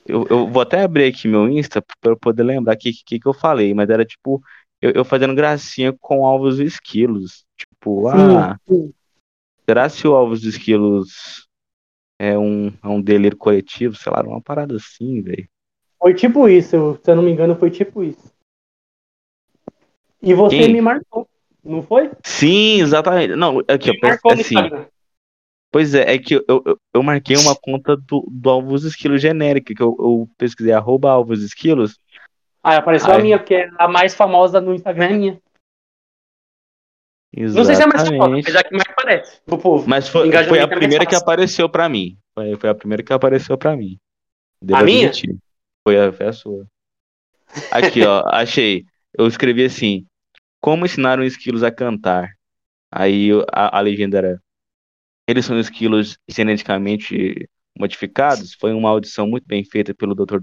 [0.06, 3.20] Eu, eu vou até abrir aqui meu Insta pra eu poder lembrar o que, que,
[3.20, 4.42] que eu falei, mas era tipo.
[4.82, 7.46] Eu, eu fazendo gracinha com alvos e esquilos.
[7.58, 8.58] Tipo, ah.
[8.68, 8.92] Sim,
[9.72, 11.48] Será se o Alves dos Esquilos
[12.22, 13.96] é um, é um delírio coletivo?
[13.96, 15.50] Sei lá, uma parada assim, velho.
[15.98, 18.32] Foi tipo isso, se eu não me engano, foi tipo isso.
[20.22, 20.74] E você Quem?
[20.74, 21.28] me marcou,
[21.64, 22.12] não foi?
[22.24, 23.36] Sim, exatamente.
[23.36, 24.56] Não, aqui, ó, Me marcou no assim.
[25.72, 29.74] Pois é, é que eu, eu, eu marquei uma conta do, do Alvos Esquilos genérica,
[29.74, 31.98] que eu, eu pesquisei arroba Alvos Esquilos.
[32.62, 33.22] Ah, apareceu a Ai.
[33.22, 35.42] minha, que é a mais famosa no Instagram é minha.
[37.34, 38.46] Não sei se é a mais famosa, Exatamente.
[38.46, 39.88] mas é a que mais aparece do povo.
[39.88, 42.18] Mas foi, foi a primeira que apareceu pra mim.
[42.34, 43.98] Foi, foi a primeira que apareceu pra mim.
[44.62, 45.08] Devo A minha?
[45.08, 45.36] admitir.
[45.84, 46.66] Foi a, foi a sua.
[47.72, 48.86] Aqui, ó, achei.
[49.18, 50.06] Eu escrevi assim:
[50.62, 52.30] Como ensinar um esquilos a cantar?
[52.92, 54.42] Aí a, a legenda era:
[55.28, 58.54] Eles são esquilos geneticamente modificados.
[58.54, 60.40] Foi uma audição muito bem feita pelo Dr.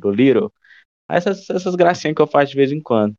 [1.08, 3.14] Aí Essas, essas gracinhas que eu faço de vez em quando.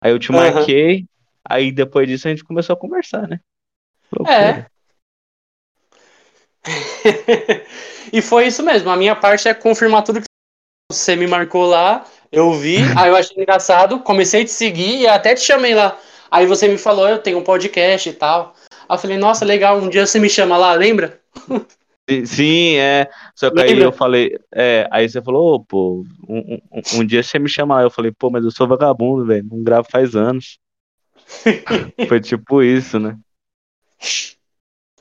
[0.00, 0.60] Aí eu te Aham.
[0.60, 1.06] marquei.
[1.46, 3.38] Aí depois disso a gente começou a conversar, né?
[4.26, 4.73] É.
[8.12, 8.90] e foi isso mesmo.
[8.90, 10.26] A minha parte é confirmar tudo que
[10.90, 12.04] você me marcou lá.
[12.30, 15.98] Eu vi, aí eu achei engraçado, comecei a te seguir e até te chamei lá.
[16.30, 18.54] Aí você me falou, eu tenho um podcast e tal.
[18.88, 21.20] Aí eu falei, nossa, legal, um dia você me chama lá, lembra?
[22.26, 23.08] Sim, é.
[23.34, 27.22] Só que aí eu falei, é, aí você falou, ô, pô, um, um, um dia
[27.22, 27.82] você me chama lá.
[27.82, 30.58] Eu falei, pô, mas eu sou vagabundo, velho, não gravo faz anos.
[32.08, 33.16] Foi tipo isso, né?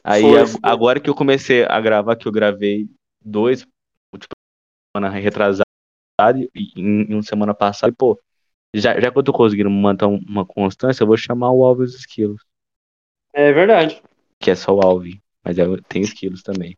[0.03, 0.59] Aí Foi, foi.
[0.61, 2.89] agora que eu comecei a gravar, que eu gravei
[3.23, 4.35] dois, tipo,
[4.95, 5.63] semana retrasada
[6.55, 8.19] e em, uma semana passada, e, pô,
[8.75, 11.95] já, já que eu tô conseguindo manter um- uma constância, eu vou chamar o Alves
[11.95, 12.41] Esquilos,
[13.31, 14.01] É verdade.
[14.39, 16.77] que é só o Alves, mas é, tem esquilos também.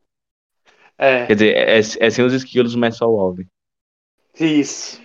[0.98, 3.48] É, Quer dizer, é, é sem os esquilos, mas só o Alves.
[4.40, 5.02] isso.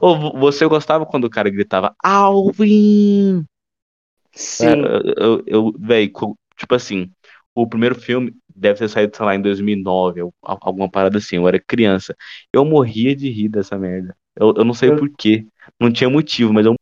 [0.00, 3.46] Vo- você gostava quando o cara gritava Alvin?
[4.34, 4.94] Sim.
[4.94, 7.10] É, eu, eu, co- tipo assim,
[7.54, 11.36] o primeiro filme deve ter saído, sei lá, em 2009, ou al- alguma parada assim,
[11.36, 12.14] eu era criança.
[12.52, 14.16] Eu morria de rir dessa merda.
[14.36, 15.46] Eu, eu não sei Eu- por quê,
[15.78, 16.74] não tinha motivo, mas eu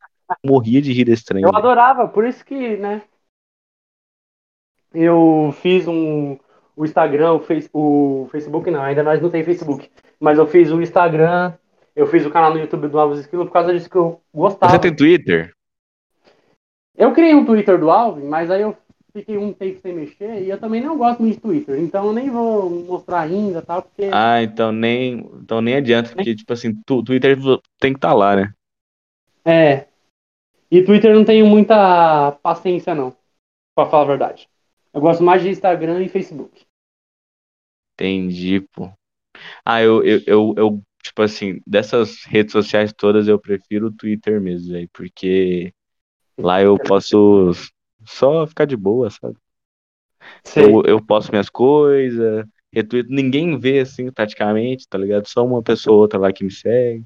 [0.44, 1.42] morria de rir desse trem.
[1.42, 3.02] Eu adorava, por isso que, né?
[4.92, 6.38] Eu fiz um
[6.76, 10.70] o Instagram, o, face, o Facebook não, ainda nós não tem Facebook, mas eu fiz
[10.70, 11.52] o Instagram,
[11.94, 14.72] eu fiz o canal no YouTube do Alves Esquilo por causa disso que eu gostava.
[14.72, 15.52] Você tem Twitter?
[16.96, 18.76] Eu criei um Twitter do Alves, mas aí eu
[19.10, 22.12] fiquei um tempo sem mexer e eu também não gosto muito de Twitter, então eu
[22.12, 26.74] nem vou mostrar ainda, tal, porque Ah, então nem, então nem adianta, porque, tipo assim,
[26.86, 27.36] tu, Twitter
[27.78, 28.52] tem que estar lá, né?
[29.44, 29.86] é.
[30.70, 33.14] E Twitter não tenho muita paciência não,
[33.74, 34.48] pra falar a verdade.
[34.94, 36.64] Eu gosto mais de Instagram e Facebook.
[37.94, 38.90] Entendi, pô.
[39.64, 44.40] Ah, eu, eu, eu, eu, tipo assim, dessas redes sociais todas eu prefiro o Twitter
[44.40, 45.72] mesmo, aí, porque
[46.38, 47.52] lá eu posso
[48.06, 49.36] só ficar de boa, sabe?
[50.44, 50.64] Sei.
[50.64, 55.26] Eu, eu posto minhas coisas, retweet, ninguém vê assim praticamente, tá ligado?
[55.26, 57.04] Só uma pessoa ou outra lá que me segue.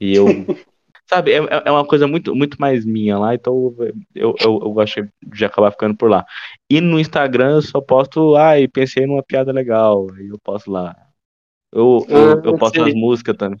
[0.00, 0.26] E eu,
[1.08, 3.74] sabe, é, é uma coisa muito, muito mais minha lá, então
[4.14, 6.24] eu, eu, eu gosto de acabar ficando por lá.
[6.70, 10.96] E no Instagram eu só posto, ai, pensei numa piada legal, aí eu posto lá.
[11.72, 13.58] Eu, eu, Ah, eu posto as músicas também.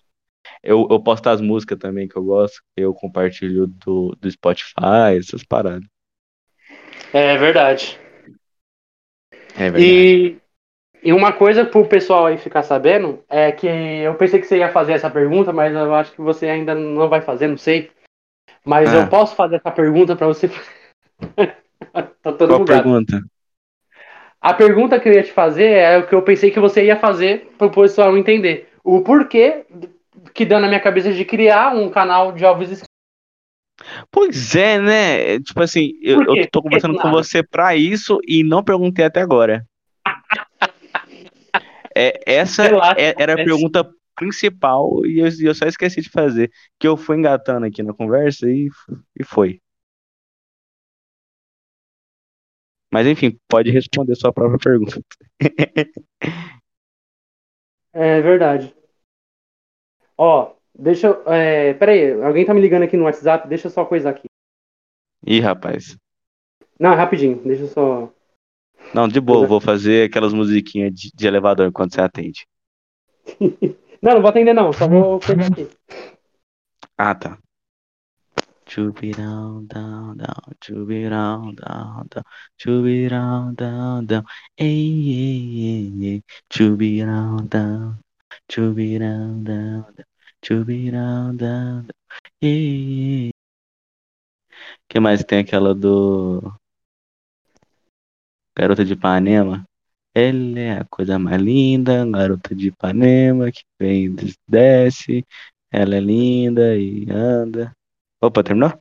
[0.62, 5.18] Eu, eu posto as músicas também que eu gosto, que eu compartilho do, do Spotify,
[5.18, 5.88] essas paradas.
[7.12, 7.98] É verdade.
[9.56, 9.80] É verdade.
[9.82, 10.36] E,
[11.02, 14.70] e uma coisa pro pessoal aí ficar sabendo é que eu pensei que você ia
[14.70, 17.90] fazer essa pergunta, mas eu acho que você ainda não vai fazer, não sei.
[18.64, 18.98] Mas Ah.
[18.98, 20.48] eu posso fazer essa pergunta pra você.
[22.22, 22.82] tá todo Qual bugado.
[22.82, 23.22] pergunta?
[24.40, 26.96] A pergunta que eu ia te fazer é o que eu pensei que você ia
[26.96, 28.70] fazer pro pessoal entender.
[28.82, 29.66] O porquê
[30.32, 32.89] que deu na minha cabeça de criar um canal de Esquilo.
[34.10, 35.40] Pois é, né?
[35.40, 37.22] Tipo assim, eu, eu tô conversando do com nada?
[37.22, 39.64] você pra isso e não perguntei até agora.
[41.94, 42.64] É, essa
[42.96, 46.50] é- era a pergunta principal e eu, e eu só esqueci de fazer.
[46.78, 48.68] Que eu fui engatando aqui na conversa e,
[49.18, 49.60] e foi.
[52.92, 55.00] Mas enfim, pode responder sua própria pergunta.
[57.92, 58.74] É verdade.
[60.16, 61.32] Ó, deixa eu.
[61.32, 64.28] É, peraí, alguém tá me ligando aqui no WhatsApp, deixa eu só coisar aqui.
[65.26, 65.96] Ih, rapaz.
[66.78, 68.12] Não, rapidinho, deixa eu só.
[68.94, 72.46] Não, de boa, vou fazer aquelas musiquinhas de, de elevador enquanto você atende.
[74.02, 75.68] Não, não vou atender não, só vou pegar aqui.
[76.96, 77.38] Ah, tá.
[78.76, 80.16] Be down, down,
[80.86, 82.08] be down, down,
[82.82, 83.54] be down,
[84.06, 84.24] down,
[84.56, 84.66] ei,
[85.10, 86.22] ei, ei,
[86.58, 87.98] ei, be down, down,
[88.48, 90.09] down, down,
[90.42, 91.86] to be down, down,
[92.42, 93.30] ei.
[94.88, 96.52] que mais tem aquela do
[98.56, 99.64] Garota de Ipanema?
[100.14, 105.24] Ela é a coisa mais linda, garota de Ipanema, que vem e desce,
[105.70, 107.72] ela é linda e anda.
[108.20, 108.72] Opa, terminou?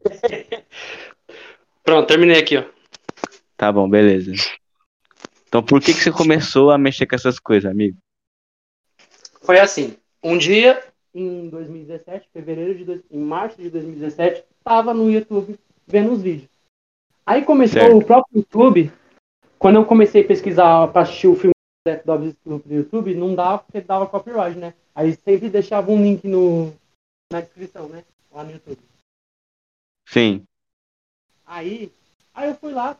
[1.82, 2.64] Pronto, terminei aqui, ó.
[3.56, 4.32] Tá bom, beleza.
[5.48, 7.98] Então por que, que você começou a mexer com essas coisas, amigo?
[9.50, 9.96] Foi assim.
[10.22, 10.80] Um dia,
[11.12, 15.58] em 2017, fevereiro de dois- em março de 2017, tava no YouTube
[15.88, 16.48] vendo os vídeos.
[17.26, 17.96] Aí começou Certo.
[17.96, 18.92] o próprio YouTube.
[19.58, 21.52] Quando eu comecei a pesquisar pra assistir o filme
[22.04, 24.72] do Obvious Skills no YouTube, não dava porque dava copyright, né?
[24.94, 26.72] Aí sempre deixava um link no,
[27.32, 28.04] na descrição, né?
[28.30, 28.78] Lá no YouTube.
[30.06, 30.44] Sim.
[31.44, 31.90] Aí,
[32.32, 32.96] aí eu fui lá,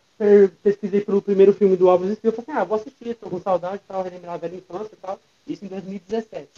[0.64, 3.76] pesquisei pelo primeiro filme do Alves Skills, falei assim, ah, vou assistir, tô com saudade
[3.84, 5.20] e tal, relembrar a velha infância e tal.
[5.46, 6.50] Isso em 2017.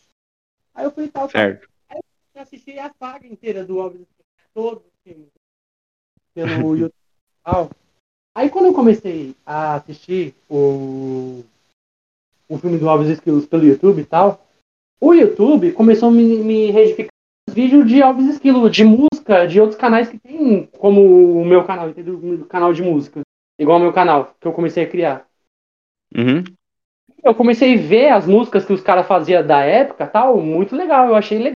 [0.74, 1.68] Aí eu fui tal, Certo.
[2.34, 5.28] eu assisti a saga inteira do Alves Skills, todos os filmes,
[6.34, 6.94] pelo YouTube.
[8.34, 11.44] Aí quando eu comecei a assistir o,
[12.48, 14.46] o filme do Alves Skills pelo YouTube e tal,
[15.00, 17.12] o YouTube começou a me, me retificar
[17.48, 21.64] os vídeos de Alves Esquilo, de música, de outros canais que tem, como o meu
[21.66, 22.14] canal, entendeu?
[22.14, 23.20] O canal de música.
[23.58, 25.28] Igual o meu canal, que eu comecei a criar.
[26.14, 26.44] Uhum.
[27.22, 31.06] Eu comecei a ver as músicas que os caras faziam da época tal, muito legal.
[31.08, 31.54] Eu achei legal.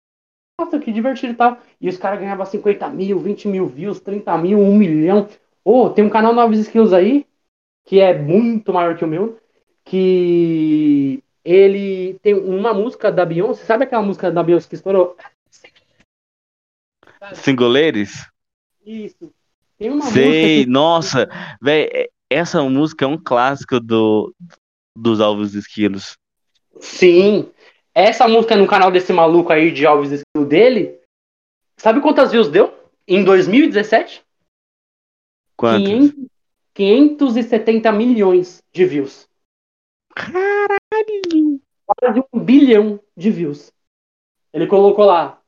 [0.60, 1.58] Nossa, que divertido e tal.
[1.80, 5.28] E os caras ganhavam 50 mil, 20 mil views, 30 mil, 1 milhão.
[5.63, 7.26] Ô, tem um canal Novos Skills aí,
[7.86, 9.39] que é muito maior que o meu,
[9.86, 13.63] que ele tem uma música da Beyoncé.
[13.63, 15.15] Sabe aquela música da Beyoncé que estourou?
[17.34, 18.30] Singoleiros?
[18.86, 19.34] Isso.
[19.78, 20.65] Tem uma Sei, música que...
[20.69, 21.30] nossa,
[21.62, 24.34] velho, essa música é um clássico do,
[24.95, 26.17] dos Alvos Esquilos.
[26.79, 27.51] Sim.
[27.93, 30.99] Essa música no canal desse maluco aí de Alves Esquilo dele,
[31.77, 32.73] sabe quantas views deu?
[33.08, 34.23] Em 2017?
[35.56, 35.88] Quantos?
[35.88, 36.27] 500,
[36.73, 39.27] 570 milhões de views.
[40.15, 41.62] Caralho!
[41.86, 43.71] Quase um bilhão de views.
[44.51, 45.41] Ele colocou lá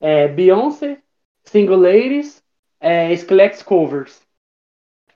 [0.00, 1.02] é, Beyoncé,
[1.44, 2.42] Single Ladies,
[2.80, 3.08] é,
[3.64, 4.22] Covers.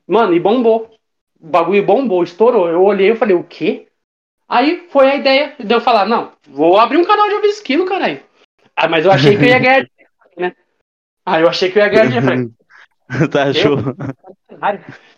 [0.06, 0.90] Mano, e bombou.
[1.40, 2.68] O bagulho bombou, estourou.
[2.68, 3.88] Eu olhei e falei, o quê?
[4.48, 7.84] Aí foi a ideia de eu falar, não, vou abrir um canal de ouvir esquilo,
[7.84, 8.22] caralho.
[8.76, 10.56] Ah, mas eu achei que eu ia ganhar dinheiro, né?
[11.24, 12.26] Aí eu achei que eu ia ganhar dinheiro.
[12.26, 13.76] Falei, tá show.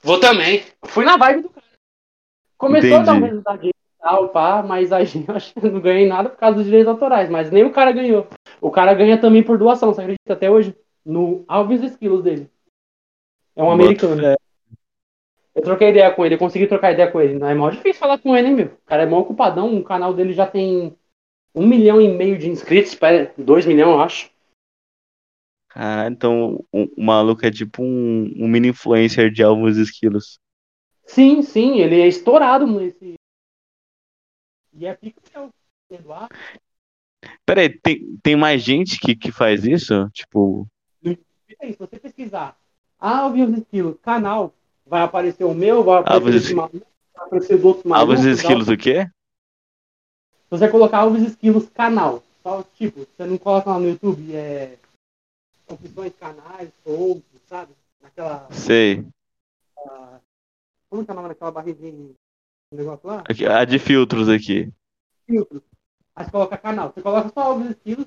[0.02, 0.64] Vou também.
[0.84, 1.66] Fui na vibe do cara.
[2.56, 3.30] Começou a dar um Entendi.
[3.30, 6.64] resultadinho e tal, pá, mas aí eu acho que não ganhei nada por causa dos
[6.64, 7.28] direitos autorais.
[7.28, 8.26] Mas nem o cara ganhou.
[8.60, 10.74] O cara ganha também por doação, você acredita até hoje?
[11.04, 12.50] No Alves Esquilos dele.
[13.54, 14.22] É um Boto americano.
[14.22, 14.36] fé.
[15.58, 17.36] Eu troquei ideia com ele, eu consegui trocar ideia com ele.
[17.36, 18.66] Não é mó difícil falar com ele, hein, meu?
[18.66, 20.96] O cara é mó ocupadão, o canal dele já tem
[21.52, 22.96] um milhão e meio de inscritos,
[23.36, 24.30] dois milhões, eu acho.
[25.68, 30.38] Caralho, então o, o maluco é tipo um, um mini influencer de Alvos Esquilos.
[31.04, 33.14] Sim, sim, ele é estourado nesse.
[34.72, 34.96] E é
[35.34, 35.50] meu.
[35.90, 36.36] Eduardo.
[37.44, 40.08] Pera aí, tem, tem mais gente que, que faz isso?
[40.10, 40.68] Tipo,
[41.02, 42.56] se você pesquisar
[42.96, 44.54] Alves Esquilos, canal,
[44.88, 48.10] vai aparecer o meu, vai aparecer Alves desse maluco, vai aparecer do outro maluco.
[48.10, 48.34] Alvos tal.
[48.34, 49.04] Esquilos o quê?
[49.04, 54.76] Se você colocar Alves Esquilos canal, só tipo, você não coloca lá no YouTube, é.
[55.68, 57.72] Opções canais, outros, sabe?
[58.02, 58.48] Naquela.
[58.50, 59.04] Sei.
[60.88, 62.14] Como que é o nome daquela barriguinha?
[62.72, 63.22] Negócio lá?
[63.28, 64.72] Aqui, a de filtros aqui.
[65.26, 65.62] filtro.
[66.16, 66.90] Aí você coloca canal.
[66.90, 68.06] Você coloca só Alves Estilos,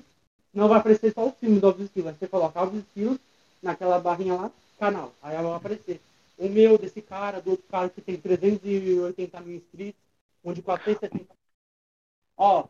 [0.52, 2.08] não vai aparecer só o filme do Alves Estilos.
[2.08, 3.18] Aí você coloca Alves Estilos
[3.62, 5.12] naquela barrinha lá, canal.
[5.22, 6.00] Aí vai aparecer.
[6.42, 10.02] O meu, desse cara, do outro cara que tem 380 mil inscritos,
[10.42, 11.32] um de 470.
[12.36, 12.66] Ó,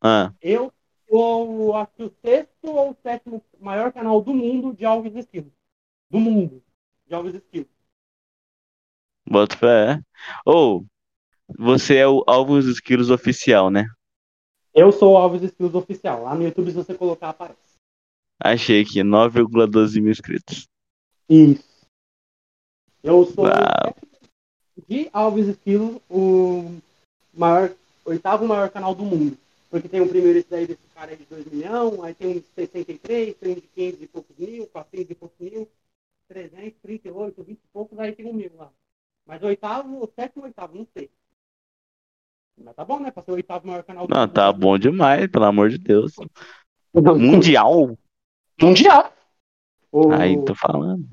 [0.00, 0.72] Ah, eu
[1.08, 5.52] sou, acho que o sexto ou o sétimo maior canal do mundo de Alves Estilos.
[6.08, 6.62] Do mundo,
[7.04, 7.68] de Alves Estilos.
[9.28, 10.00] bota fé.
[10.46, 10.86] Ou,
[11.58, 13.86] você é o Alvos Esquilos oficial, né?
[14.72, 16.22] Eu sou o Alves Estilos oficial.
[16.22, 17.58] Lá no YouTube, se você colocar, aparece.
[18.38, 20.68] Achei aqui, 9,12 mil inscritos.
[21.28, 21.71] Isso.
[23.02, 23.96] Eu sou Uau.
[24.88, 26.80] de Alves Esquilo, o
[27.34, 29.36] maior, oitavo maior canal do mundo.
[29.68, 32.34] Porque tem o primeiro esse daí desse cara aí de 2 milhões, aí tem um
[32.34, 35.68] de 63, tem um de 500 e poucos mil, 400 e poucos mil,
[36.28, 38.70] 338, 20 e poucos, aí tem um mil lá.
[39.26, 41.10] Mas oitavo, o sétimo oitavo, não sei.
[42.62, 43.10] Mas tá bom, né?
[43.10, 44.32] Pra ser o oitavo maior canal do Não, mundo.
[44.32, 46.12] tá bom demais, pelo amor de Deus.
[46.94, 47.98] Mundial?
[48.60, 49.12] Mundial.
[49.90, 51.08] O, Aí, tô falando.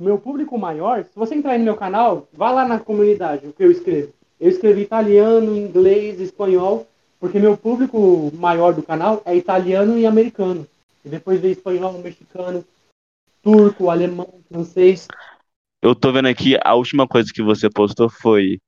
[0.00, 3.46] O meu público maior, se você entrar aí no meu canal, vá lá na comunidade,
[3.46, 4.14] o que eu escrevo.
[4.40, 6.86] Eu escrevi italiano, inglês, espanhol,
[7.20, 10.66] porque meu público maior do canal é italiano e americano.
[11.04, 12.64] E depois vem espanhol, mexicano,
[13.42, 15.06] turco, alemão, francês.
[15.82, 18.58] Eu tô vendo aqui, a última coisa que você postou foi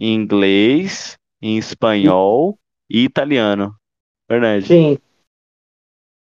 [0.00, 2.58] em inglês, em espanhol
[2.90, 3.72] e italiano.
[4.28, 4.66] Verdade.
[4.66, 4.98] Sim.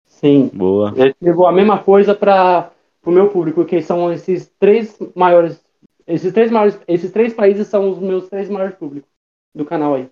[0.07, 0.51] Sim.
[0.53, 0.93] Boa.
[0.95, 2.71] Eu escrevo a mesma coisa para
[3.09, 5.65] pro meu público, que são esses três maiores.
[6.07, 6.79] Esses três maiores.
[6.87, 9.11] Esses três países são os meus três maiores públicos
[9.55, 10.11] do canal aí.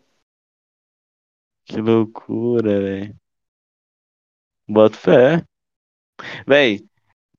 [1.66, 3.14] Que loucura, velho.
[4.66, 5.44] Boto fé.
[6.46, 6.86] Véi,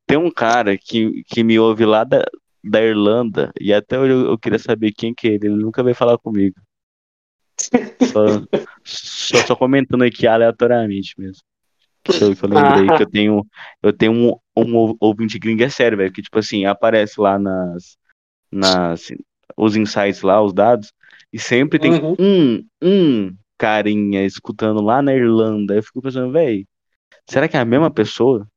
[0.06, 2.24] tem um cara que, que me ouve lá da,
[2.64, 5.48] da Irlanda e até hoje eu, eu queria saber quem que é ele.
[5.48, 6.56] Ele nunca veio falar comigo.
[8.14, 8.26] Só,
[8.84, 11.42] só, só comentando aqui aleatoriamente mesmo.
[12.08, 13.46] Que eu, que eu lembrei que eu tenho,
[13.84, 17.98] eu tenho um, um ouvinte gringo, é sério, velho, que tipo assim, aparece lá nas,
[18.52, 19.08] nas,
[19.58, 20.92] os insights lá, os dados,
[21.32, 22.16] e sempre tem Uhum.
[22.20, 25.76] um, um carinha escutando lá na Irlanda.
[25.76, 26.66] Eu fico pensando, velho,
[27.30, 28.48] será que é a mesma pessoa?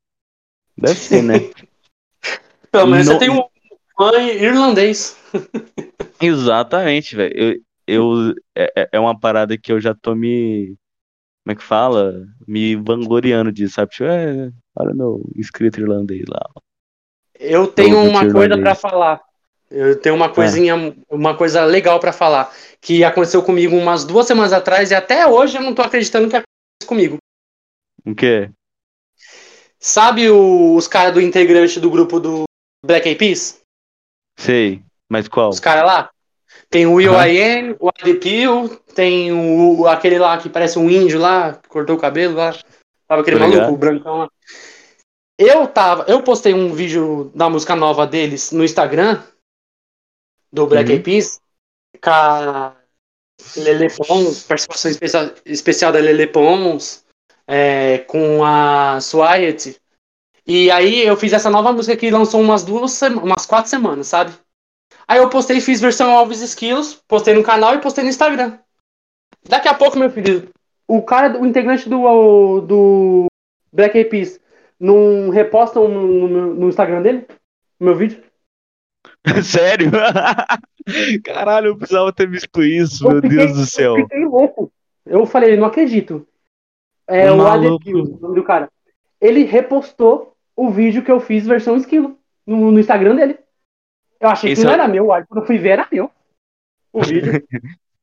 [0.77, 1.35] Deve ser, né?
[2.71, 3.43] Pelo menos Não- você tem um
[3.97, 5.17] fã irlandês.
[6.21, 7.33] Exatamente, velho.
[7.35, 10.75] Eu, eu, é, é- é uma parada que eu já tô me.
[11.43, 12.13] Como é que fala?
[12.47, 13.91] Me vangloriando disso, sabe?
[13.91, 16.41] Tipo, é, olha meu inscrito irlandês lá.
[17.39, 19.21] Eu tenho uma coisa pra falar.
[19.71, 20.75] Eu tenho uma coisinha,
[21.09, 22.53] uma coisa legal pra falar.
[22.79, 26.35] Que aconteceu comigo umas duas semanas atrás e até hoje eu não tô acreditando que
[26.35, 27.17] aconteceu comigo.
[28.05, 28.51] O quê?
[29.79, 32.43] Sabe o- os caras do integrante do grupo do
[32.85, 33.61] Black Eyed Peas?
[34.37, 34.83] Sei.
[35.09, 35.49] Mas qual?
[35.49, 36.10] Os caras lá?
[36.71, 41.67] Tem o Am, o Adepil, tem o, aquele lá que parece um índio lá, que
[41.67, 42.53] cortou o cabelo lá.
[42.53, 44.29] Sabe aquele Tô maluco, o brancão lá.
[45.37, 49.21] Eu tava, eu postei um vídeo da música nova deles no Instagram,
[50.49, 50.93] do Black Uhum.
[50.93, 51.41] Eyed Peas,
[52.01, 52.73] com a
[53.57, 57.03] Lele Pons, participação especial, especial da Lele Pons,
[57.45, 59.75] é, com a Swiat.
[60.47, 64.31] E aí eu fiz essa nova música que lançou umas duas, umas quatro semanas, sabe?
[65.07, 68.57] Aí eu postei, fiz versão Alves Skills, postei no canal e postei no Instagram.
[69.47, 70.49] Daqui a pouco, meu filho,
[70.87, 73.25] o cara, o integrante do, do
[73.73, 74.39] Black Eyed Peas,
[74.79, 77.27] não reposta no, no, no- Instagram dele?
[77.79, 78.23] No meu vídeo?
[79.43, 79.91] Sério?
[81.23, 83.97] Caralho, eu precisava ter visto isso, Eu meu fiquei- Deus do céu.
[83.97, 84.71] Eu fiquei louco.
[85.05, 86.27] Eu falei, não acredito.
[87.07, 87.75] É o Maluco.
[87.75, 88.69] Adepil, o nome do cara.
[89.19, 93.39] Ele repostou o vídeo que eu fiz versão esquilo no, no Instagram dele.
[94.21, 96.09] Eu achei Esse que não é- era meu, aí quando eu fui ver era meu.
[96.93, 97.43] O vídeo.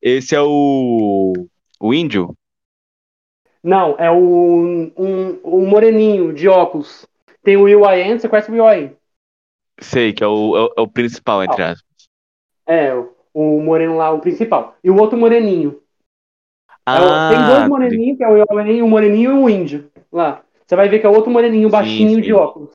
[0.03, 1.33] Esse é o.
[1.81, 2.35] O índio?
[3.63, 4.17] não, é o
[4.97, 7.07] um, o moreninho de óculos.
[7.43, 8.97] Tem o Will I você conhece o Will I?
[9.81, 11.85] Sei, que é o, é o- é o principal, entre aspas.
[12.67, 14.77] É, o, o moreno lá, o principal.
[14.83, 15.81] E o outro moreninho.
[16.87, 19.91] É o- tem dois Ah, moreninhos, que é o Am, o moreninho e o índio.
[20.11, 20.43] Lá.
[20.67, 22.21] Você vai ver que é outro moreninho baixinho sim.
[22.21, 22.71] de óculos.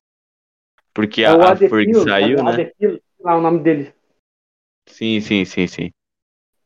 [0.93, 2.51] porque É a, a Adepil, Ferg saiu, né?
[2.51, 3.93] Adepil, lá o nome dele.
[4.88, 5.91] Sim, sim, sim, sim.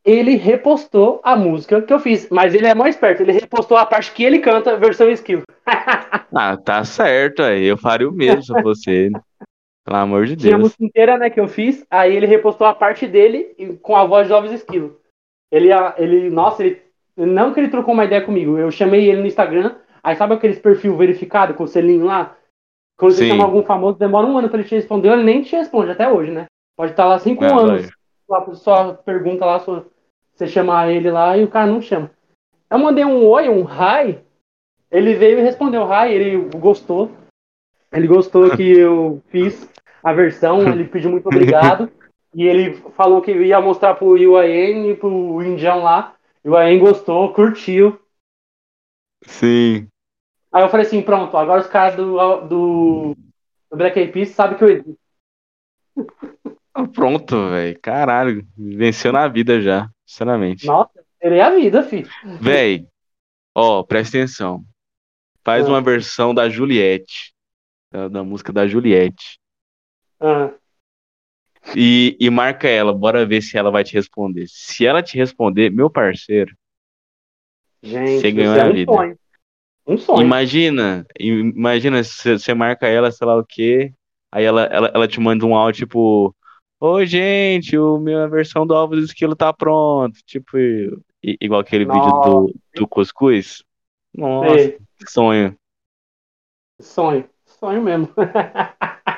[0.05, 3.85] Ele repostou a música que eu fiz, mas ele é mais esperto, ele repostou a
[3.85, 5.43] parte que ele canta, versão skill.
[6.35, 7.63] Ah, tá certo, aí.
[7.65, 9.15] Eu faria o mesmo se ele.
[9.85, 10.61] Pelo amor de Tinha a Deus.
[10.61, 14.05] música inteira, né, que eu fiz, aí ele repostou a parte dele e- com a
[14.05, 14.99] voz de Alves Esquilo.
[15.51, 16.81] Ele, a- ele, nossa, ele,
[17.17, 20.59] não que ele trocou uma ideia comigo, eu chamei ele no Instagram, aí sabe aqueles
[20.59, 22.36] perfil verificado com o selinho lá?
[22.97, 23.29] Quando você Sim.
[23.29, 26.11] chama algum famoso, demora um ano pra ele te responder, ele nem te responde até
[26.11, 26.47] hoje, né?
[26.75, 27.91] Pode estar lá cinco Ah, anos,
[28.27, 29.85] lá, só pergunta lá, só,
[30.33, 32.11] você chamar ele lá e o cara não chama.
[32.69, 34.19] Eu mandei um oi, um hi,
[34.91, 37.11] ele veio e respondeu hi, ele gostou.
[37.91, 39.69] Ele gostou que eu fiz
[40.03, 41.91] a versão, ele pediu muito obrigado.
[42.33, 46.15] e ele falou que ia mostrar pro UAN e pro Indião lá.
[46.43, 47.99] E o UAN gostou, curtiu.
[49.23, 49.87] Sim.
[50.51, 52.15] Aí eu falei assim, pronto, agora os caras do,
[52.47, 53.15] do,
[53.69, 54.97] do Black Eyed Peas sabem que eu existo.
[56.93, 57.79] Pronto, velho.
[57.81, 58.47] Caralho.
[58.57, 59.89] Venceu na vida já.
[60.05, 60.65] Sinceramente.
[60.65, 62.09] Nossa, terei a vida, filho.
[62.39, 62.87] Véi,
[63.53, 64.63] ó, presta atenção.
[65.43, 65.69] Faz Ah.
[65.69, 67.33] uma versão da Juliette.
[67.91, 69.39] Da, da música da Juliette.
[70.19, 70.51] Ah,
[71.75, 74.45] E, e marca ela, bora ver se ela vai te responder.
[74.47, 76.55] Se ela te responder, meu parceiro,
[77.83, 78.93] gente, Você ganhou é a vida.
[78.93, 79.19] sonho.
[79.87, 80.25] Um sonho.
[80.25, 83.93] imagina, imagina se você marca ela, sei lá o quê,
[84.31, 86.35] aí ela, ela, ela te manda um áudio tipo,
[86.79, 90.19] Oi, gente, o minha versão do Alves Esquilo tá pronto.
[90.25, 90.57] Tipo,
[91.23, 93.63] igual aquele vídeo do, do Cuscuz.
[94.15, 95.57] Nossa, Sei, sonho.
[96.81, 97.27] sonho.
[97.45, 98.13] Sonho mesmo.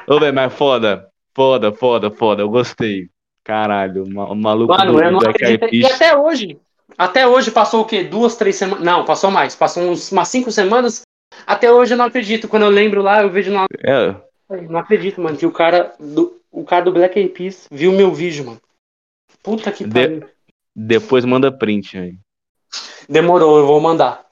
[0.10, 3.10] Ô, velho, mas foda, foda, foda, foda, eu gostei.
[3.44, 5.66] Caralho, o ma- o maluco Mano, do eu não acredito.
[5.74, 6.60] E até hoje,
[6.98, 8.04] até hoje passou o quê?
[8.04, 8.84] Duas, três semanas?
[8.84, 9.56] Não, passou mais.
[9.56, 11.02] Passou uns, umas cinco semanas.
[11.46, 12.48] Até hoje eu não acredito.
[12.48, 13.52] Quando eu lembro lá, eu vejo.
[13.52, 14.16] Não, É,
[14.68, 18.14] não acredito, mano, que o cara do, o cara do Black Eyed Peas viu meu
[18.14, 18.62] vídeo, mano.
[19.42, 20.30] Puta que De- pariu.
[20.76, 22.20] depois manda print, velho.
[23.08, 24.26] Demorou, eu vou mandar.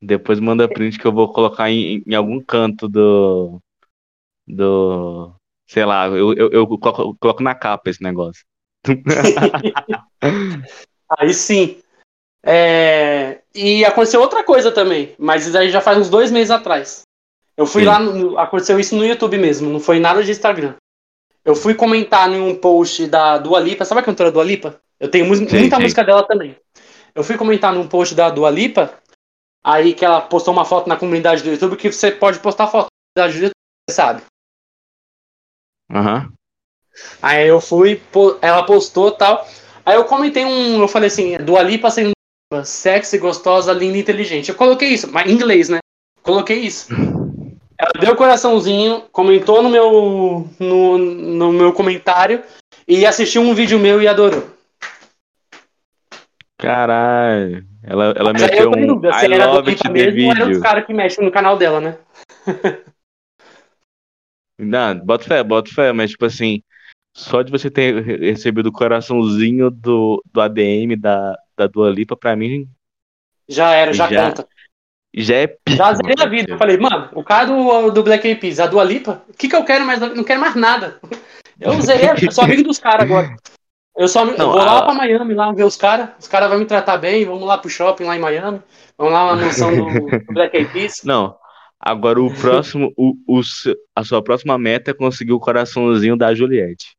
[0.00, 3.60] Depois manda print que eu vou colocar em, em algum canto do,
[4.46, 5.34] do.
[5.68, 8.44] Sei lá, eu, eu, eu coloco, eu coloco na capa esse negócio.
[11.10, 11.80] Aí sim.
[12.44, 17.02] É, E aconteceu outra coisa também, mas isso aí já faz uns dois meses atrás.
[17.56, 17.88] Eu fui Sim.
[17.88, 20.74] lá, no- aconteceu isso no YouTube mesmo, não foi nada de Instagram.
[21.44, 24.78] Eu fui comentar em um post da Dua Lipa, sabe a cantora Dua Lipa?
[25.00, 25.82] Eu tenho mu- Sim, muita sim.
[25.82, 26.56] música dela também.
[27.14, 28.92] Eu fui comentar num post da Dua Lipa,
[29.64, 32.88] aí que ela postou uma foto na comunidade do YouTube que você pode postar foto
[33.16, 33.56] na comunidade do YouTube,
[33.88, 34.22] você sabe?
[35.90, 36.32] Aham.
[37.22, 38.00] Aí eu fui,
[38.42, 39.46] ela postou tal.
[39.86, 42.10] Aí eu comentei um, eu falei assim, Dua Lipa sendo
[42.64, 44.48] sexy, gostosa, linda e inteligente.
[44.48, 45.78] Eu coloquei isso, mas em inglês, né?
[46.22, 46.88] Coloquei isso.
[47.78, 52.42] Ela deu coraçãozinho, comentou no meu, no, no meu comentário
[52.88, 54.48] e assistiu um vídeo meu e adorou.
[56.58, 57.66] Caralho.
[57.82, 60.86] Ela, ela Mas aí meteu um dúvida I era love it mesmo ou era caras
[60.86, 61.98] que mexem no canal dela, né?
[64.58, 66.62] Não, bota fé, bota fé, mas tipo assim,
[67.18, 72.14] só de você ter re- recebido o coraçãozinho do, do ADM da, da Dua Lipa,
[72.16, 72.68] pra mim,
[73.48, 74.26] Já era, já, Já.
[74.28, 74.46] conta.
[75.14, 76.52] já é pica, Já zerei a vida.
[76.52, 79.48] Eu falei, mano, o cara do, do Black Eyed Peas, a Dua Lipa, o que
[79.48, 79.98] que eu quero mais?
[80.00, 81.00] Não quero mais nada.
[81.58, 83.34] Eu zerei, eu sou amigo dos caras agora.
[83.96, 86.10] Eu só eu Não, vou lá a- pra Miami, lá ver os caras.
[86.20, 88.60] Os caras vão me tratar bem, vamos lá pro shopping lá em Miami.
[88.98, 89.84] Vamos lá na mansão do,
[90.20, 91.00] do Black Eyed Peas.
[91.02, 91.34] Não,
[91.80, 93.40] agora o próximo, o, o,
[93.94, 96.95] a sua próxima meta é conseguir o coraçãozinho da Juliette.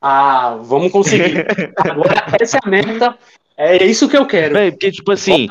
[0.00, 1.46] Ah, vamos conseguir.
[1.76, 3.18] Agora, essa é a meta.
[3.56, 4.54] É isso que eu quero.
[4.54, 5.48] Véi, porque tipo assim,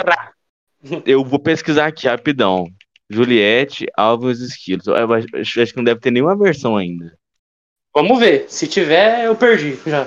[1.05, 2.67] eu vou pesquisar aqui rapidão.
[3.09, 4.87] Juliette, Alves Esquilos.
[4.87, 7.17] Eu acho, acho que não deve ter nenhuma versão ainda.
[7.93, 8.49] Vamos ver.
[8.49, 10.05] Se tiver, eu perdi já.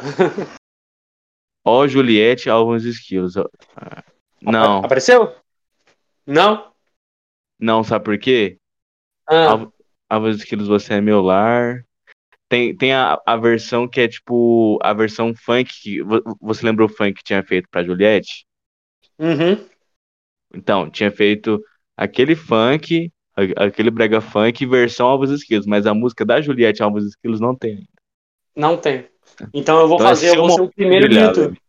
[1.65, 3.35] Ó, Juliette, Alves Esquilos.
[4.41, 5.35] Não, Apareceu?
[6.27, 6.71] Não?
[7.59, 8.59] não, sabe por quê?
[9.29, 9.73] Ah, Al-
[10.09, 11.85] Alves Esquilos, você é meu lar.
[12.51, 16.89] Tem, tem a, a versão que é tipo a versão funk que vo- você lembrou
[16.89, 18.45] o funk que tinha feito pra Juliette?
[19.19, 19.69] uhum.
[20.55, 21.63] Então, tinha feito
[21.97, 23.13] aquele funk,
[23.57, 27.87] aquele brega funk versão Alves Esquilos, mas a música da Juliette Alves Esquilos não tem.
[28.57, 29.09] Não tem.
[29.55, 31.15] Então eu vou Então, fazer, eu é vou uma ser o primeiro do.
[31.15, 31.61] YouTube.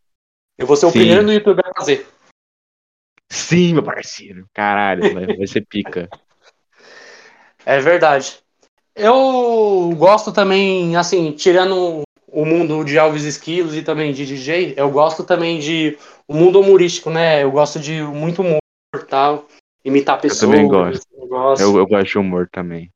[0.57, 0.97] Eu vou ser o Sim.
[0.99, 2.07] primeiro do YouTube a fazer.
[3.29, 4.47] Sim, meu parceiro.
[4.53, 6.09] Caralho, vai, vai ser pica.
[7.65, 8.41] É verdade.
[8.95, 14.89] Eu gosto também, assim, tirando o mundo de Alves Esquilos e também de DJ, eu
[14.89, 17.43] gosto também de o mundo humorístico, né?
[17.43, 18.59] Eu gosto de muito humor
[18.95, 19.47] e tal,
[19.83, 20.51] imitar pessoas.
[20.51, 21.05] também gosto.
[21.13, 21.61] Eu gosto.
[21.61, 22.89] Eu, eu gosto de humor também.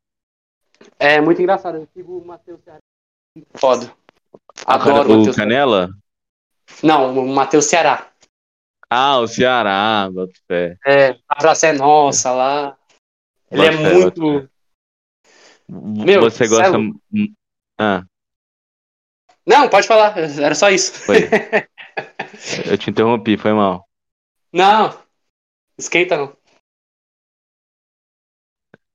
[0.99, 1.77] É muito engraçado.
[1.77, 2.79] Eu sigo o Matheus Ceará.
[3.55, 3.91] Foda.
[4.65, 5.35] Adoro o Matheus.
[5.35, 5.89] Canela?
[6.81, 8.09] Não, o Matheus Ceará.
[8.89, 10.77] Ah, o Ceará, boto fé.
[10.85, 12.77] É, a Praça é Nossa lá.
[13.51, 14.49] Ele é Boto fé, muito.
[15.67, 16.71] Meu, Você gosta.
[16.71, 16.99] sério?
[17.13, 17.33] Hum,
[17.77, 18.03] Ah,
[19.45, 20.17] Não, pode falar.
[20.17, 20.93] Era só isso.
[21.05, 21.17] foi.
[22.69, 23.87] Eu te interrompi, foi mal.
[24.53, 24.97] Não.
[25.77, 26.35] Esquenta não.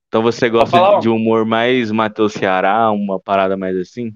[0.07, 4.11] Então você gosta falar, de humor mais Matheus Ceará, uma parada mais assim?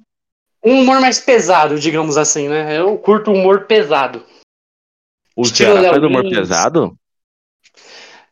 [0.64, 2.78] Um humor mais pesado, digamos assim, né?
[2.78, 4.26] Eu curto humor pesado.
[5.36, 6.98] O Estilo Ceará faz humor pesado?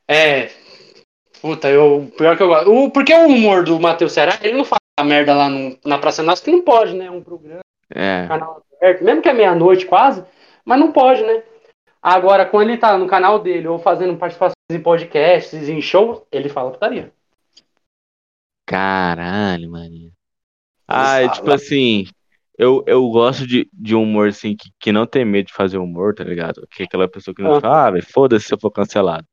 [0.08, 0.63] É.
[1.44, 2.10] Puta, eu.
[2.18, 2.72] Pior que eu gosto.
[2.72, 6.24] O, porque o humor do Matheus Ceará, ele não fala merda lá no- na Praça
[6.24, 7.08] Nossa, que não pode, né?
[7.08, 7.60] É um programa,
[7.94, 8.26] É.
[8.30, 10.24] canal aberto, mesmo que é meia-noite quase,
[10.64, 11.44] mas não pode, né?
[12.02, 16.48] Agora, quando ele tá no canal dele ou fazendo participações em podcasts, em shows, ele
[16.48, 17.12] fala putaria.
[18.66, 20.12] Caralho, mano.
[20.88, 22.06] Ah, é tipo assim,
[22.58, 26.16] eu, eu gosto de, de humor assim que, que não tem medo de fazer humor,
[26.16, 26.66] tá ligado?
[26.72, 27.62] Que é aquela pessoa que não Ah.
[27.62, 29.26] fala, ah, foda-se se eu for cancelado.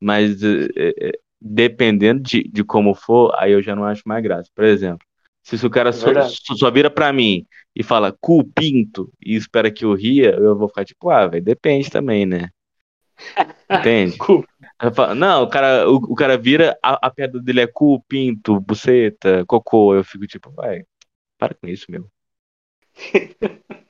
[0.00, 1.12] Mas é,
[1.44, 4.50] dependendo de, de como for, aí eu já não acho mais graça.
[4.54, 5.06] Por exemplo,
[5.42, 6.36] se o cara só, Verdade.
[6.46, 10.56] só, só vira pra mim e fala cu pinto e espera que eu ria, eu
[10.56, 12.48] vou ficar tipo, ah, velho, depende também, né?
[13.70, 14.16] Entende?
[14.18, 14.44] Cu.
[14.94, 18.60] Falo, Não, o cara, o, o cara vira, a, a piada dele é cu, pinto,
[18.60, 19.94] buceta, cocô.
[19.94, 20.84] Eu fico tipo, vai,
[21.38, 22.10] para com isso, meu.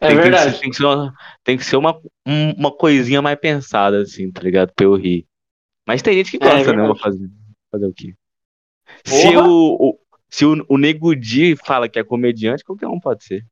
[0.00, 0.52] É tem, que verdade.
[0.54, 1.14] ser, tem que ser, uma,
[1.44, 4.72] tem que ser uma, um- uma coisinha mais pensada, assim, tá ligado?
[4.74, 5.26] Pra eu rir.
[5.88, 6.64] Mas tem gente que É gosta, né?
[6.66, 6.88] verdade.
[6.88, 7.30] Vou fazer,
[7.72, 8.14] fazer o quê?
[9.06, 9.48] Se, Porra.
[9.48, 13.42] o, o, se o, o Nego Di fala que é comediante, qualquer um pode ser.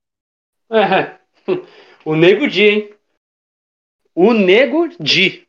[0.70, 1.18] É.
[2.04, 2.94] O Nego Di, hein?
[4.14, 5.48] O Nego Di.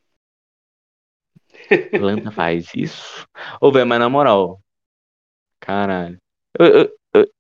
[2.00, 3.28] Lanta faz isso.
[3.62, 4.60] Ô, velho, mas na moral,
[5.60, 6.18] caralho.
[6.58, 7.32] Eu- eu- eu-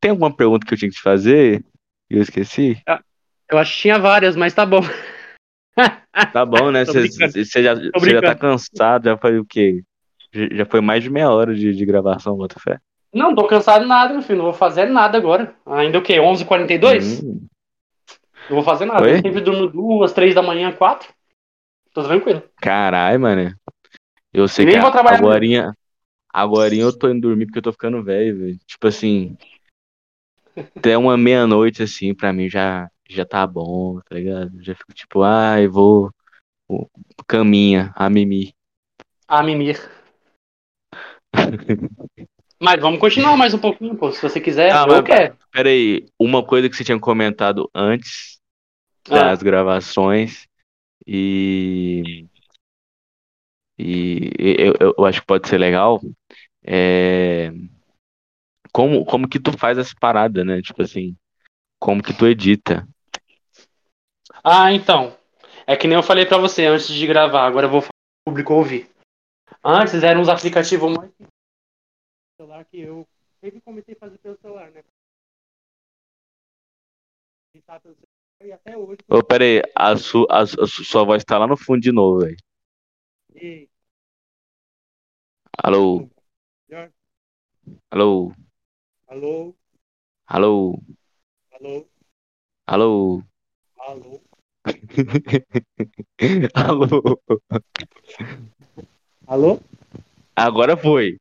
[0.00, 1.64] tem alguma pergunta que eu tinha que te fazer?
[2.10, 2.82] E eu esqueci?
[3.48, 4.80] Eu acho que tinha várias, mas tá bom.
[6.32, 6.84] Tá bom, né?
[6.86, 9.82] Você já, já tá cansado, já foi o quê?
[10.32, 12.78] Já foi mais de meia hora de, de gravação, bota fé.
[13.12, 14.38] Não, tô cansado nada, meu filho.
[14.38, 15.54] Não vou fazer nada agora.
[15.64, 16.18] Ainda o quê?
[16.18, 17.22] 11h42?
[17.22, 17.46] Hum,
[18.48, 19.02] Não vou fazer nada.
[19.04, 19.12] Oi?
[19.12, 21.08] Eu sempre durmo duas, três da manhã, quatro.
[21.92, 22.42] Tô tranquilo.
[22.60, 23.54] Caralho, mano.
[24.32, 25.72] Eu sei Nem que vou trabalhar agorinha,
[26.32, 28.58] agorinha eu tô indo dormir porque eu tô ficando velho, velho.
[28.66, 29.36] Tipo assim,
[30.76, 34.62] até uma meia-noite, assim, pra mim já, já tá bom, tá ligado?
[34.62, 36.10] Já fico tipo, ai, vou,
[36.68, 36.90] vou
[37.26, 38.52] caminha, a mimir.
[39.28, 39.78] Ah, mimir.
[42.60, 44.10] Mas vamos continuar mais um pouquinho, pô.
[44.10, 45.36] Se você quiser, Ah, eu quero.
[45.50, 48.40] Pera aí, uma coisa que você tinha comentado antes
[49.10, 49.14] Ah.
[49.14, 50.46] das gravações
[51.06, 52.26] e,
[53.78, 56.00] e eu, eu- eu acho que pode ser legal
[56.64, 57.52] é
[58.72, 60.60] como, como que tu faz essa parada, né?
[60.60, 61.16] Tipo assim,
[61.78, 62.88] como que tu edita.
[64.44, 65.16] Ah, então.
[65.66, 67.90] É que nem eu falei pra você antes de gravar, agora eu vou falar
[68.24, 68.90] pro público ouvir.
[69.64, 71.10] Antes eram uns aplicativos mais
[72.36, 73.06] celular que eu
[73.40, 74.82] sempre comecei a fazer pelo celular, né?
[78.42, 78.98] E até hoje.
[79.08, 81.92] Ô, pera aí, a, su, a, a su- sua voz tá lá no fundo de
[81.92, 82.36] novo, velho.
[83.34, 83.68] E-
[85.62, 86.08] Alô,
[86.68, 86.92] Melhor.
[87.90, 88.32] alô,
[89.06, 89.54] Alô,
[90.26, 90.78] alô,
[91.52, 91.88] alô,
[92.66, 93.22] alô,
[93.78, 94.22] alô.
[96.54, 97.20] alô.
[99.26, 99.60] Alô?
[100.34, 101.18] Agora foi.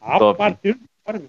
[0.00, 0.38] A Top.
[0.38, 1.22] partir de agora.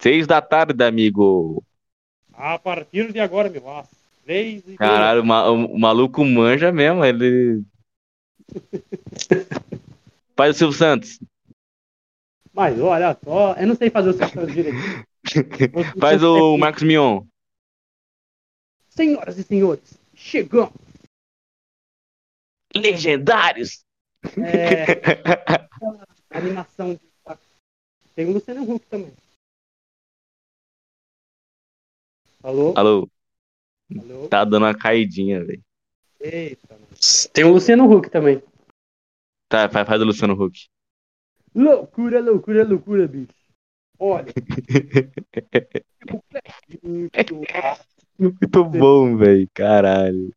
[0.00, 1.62] Seis da tarde, amigo.
[2.32, 3.68] A partir de agora, meu.
[3.68, 3.88] Às
[4.24, 7.62] três e Caralho, o, o maluco manja mesmo, ele.
[10.36, 11.18] Faz o Silvio Santos.
[12.52, 14.78] Mas olha só, eu não sei fazer o seu direito.
[16.00, 17.24] Faz o Marcos Mion.
[18.98, 20.74] Senhoras e senhores, chegamos.
[22.74, 23.84] Legendários.
[24.36, 24.86] É,
[26.30, 26.98] animação.
[28.16, 29.12] Tem o Luciano Huck também.
[32.42, 32.74] Alô?
[32.76, 33.08] Alô,
[33.96, 34.28] Alô?
[34.28, 35.62] tá dando uma caidinha, velho.
[36.18, 36.88] Eita, mano.
[37.32, 38.42] Tem o Luciano Huck também.
[39.48, 40.66] Tá, faz, faz o Luciano Huck.
[41.54, 43.32] Loucura, loucura, loucura, bicho.
[43.96, 44.34] Olha.
[48.18, 49.48] Muito bom, velho.
[49.54, 50.32] Caralho.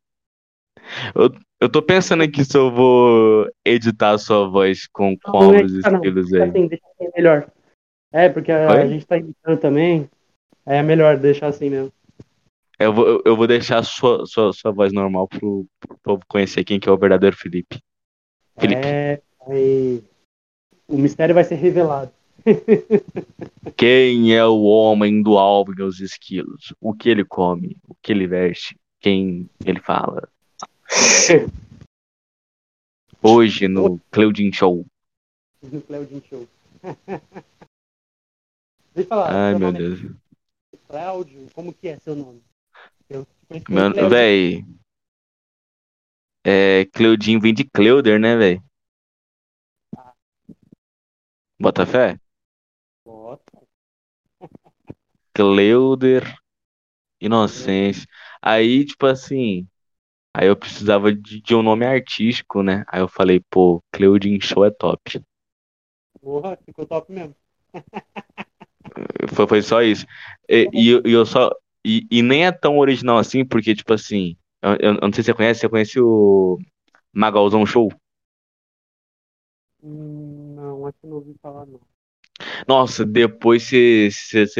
[1.14, 5.52] Eu, eu tô pensando aqui se eu vou editar a sua voz com Não, qual
[5.52, 5.98] não os editar, não.
[5.98, 6.42] estilos aí.
[6.42, 7.50] assim, deixa assim melhor.
[8.12, 10.08] É, porque a, a gente tá imitando também.
[10.66, 11.92] É melhor deixar assim mesmo.
[12.78, 16.64] Eu vou, eu vou deixar a sua, sua, sua voz normal pro, pro povo conhecer
[16.64, 17.78] quem que é o verdadeiro Felipe.
[18.58, 18.82] Felipe.
[18.84, 20.02] É, aí,
[20.88, 22.12] o mistério vai ser revelado.
[23.76, 26.74] Quem é o homem do alvo e os esquilos?
[26.80, 27.76] O que ele come?
[27.88, 28.76] O que ele veste?
[29.00, 30.28] Quem ele fala?
[33.22, 34.84] Hoje no Cleudin Show.
[35.62, 36.48] no Cleudin Show.
[38.94, 39.32] Deixa eu falar.
[39.32, 40.00] Ai, meu Deus.
[40.04, 42.42] é Cláudio, como que é seu nome?
[43.08, 43.26] Eu
[44.08, 44.64] véi.
[46.44, 48.60] É, Cleudin vem de Cleuder, né, véi?
[51.60, 52.18] Bota fé?
[55.34, 56.34] Cleuder
[57.20, 58.06] Inocência.
[58.42, 59.66] Aí, tipo assim.
[60.34, 62.84] Aí eu precisava de, de um nome artístico, né?
[62.88, 65.22] Aí eu falei, pô, Cleudin Show é top.
[66.20, 67.36] Porra, ficou top mesmo.
[69.34, 70.06] Foi, foi só isso.
[70.48, 71.50] E, e e eu só.
[71.84, 74.36] E, e nem é tão original assim, porque, tipo assim.
[74.62, 76.58] Eu, eu não sei se você conhece, você conhece o
[77.14, 77.90] Magalzão Show?
[79.82, 81.80] Hum, Não, acho que não ouvi falar, não.
[82.68, 84.10] Nossa, depois você,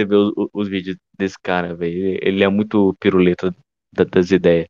[0.05, 1.95] vê os, os vídeos desse cara, velho.
[2.23, 3.55] Ele, é muito piruleta
[3.93, 4.67] da- das ideias.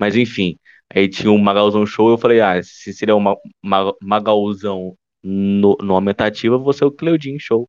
[0.00, 0.58] Mas enfim,
[0.94, 3.16] aí tinha um Magalzão Show, eu falei, ah, se seria
[3.64, 5.96] Ma- Magalzão no, no
[6.56, 7.68] eu vou ser o Cleudin Show.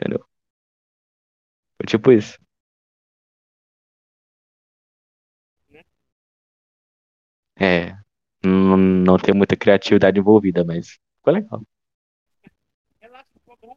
[0.00, 0.24] Entendeu?
[1.76, 2.38] Foi tipo isso.
[7.60, 7.92] É,
[8.44, 11.62] não, não tem muita criatividade envolvida, mas ficou legal.
[13.00, 13.76] Relaxa, ficou bom.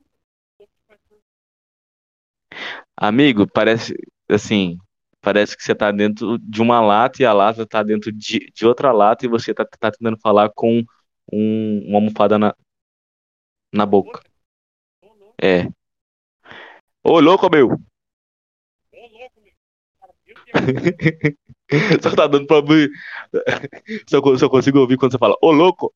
[3.03, 3.95] Amigo, parece
[4.29, 4.77] assim,
[5.21, 8.63] parece que você tá dentro de uma lata e a lata tá dentro de, de
[8.63, 10.83] outra lata e você tá, tá tentando falar com
[11.33, 12.53] um, uma almofada na,
[13.73, 14.21] na boca.
[15.41, 15.67] É.
[17.03, 17.67] Ô, louco, meu!
[17.67, 19.53] Ô, louco, meu.
[22.01, 22.87] Só tá dando pra mim.
[24.07, 25.93] Só, só consigo ouvir quando você fala, ô, louco!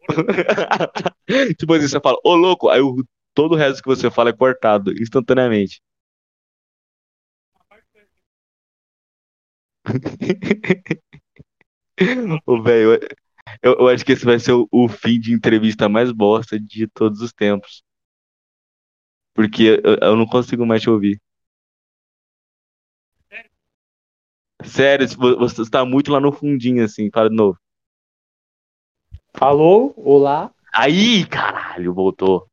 [1.58, 2.68] Tipo assim, você fala, ô, louco!
[2.68, 2.96] Aí o,
[3.34, 5.80] todo o resto que você fala é cortado instantaneamente.
[12.46, 12.94] Ô, velho,
[13.62, 16.86] eu, eu acho que esse vai ser o, o fim de entrevista mais bosta de
[16.88, 17.82] todos os tempos.
[19.34, 21.20] Porque eu, eu não consigo mais te ouvir.
[24.64, 27.08] Sério, vo- você está muito lá no fundinho, assim.
[27.12, 27.56] Fala de novo.
[29.38, 29.92] Alô?
[29.98, 30.50] Olá?
[30.72, 32.46] Aí, caralho, voltou.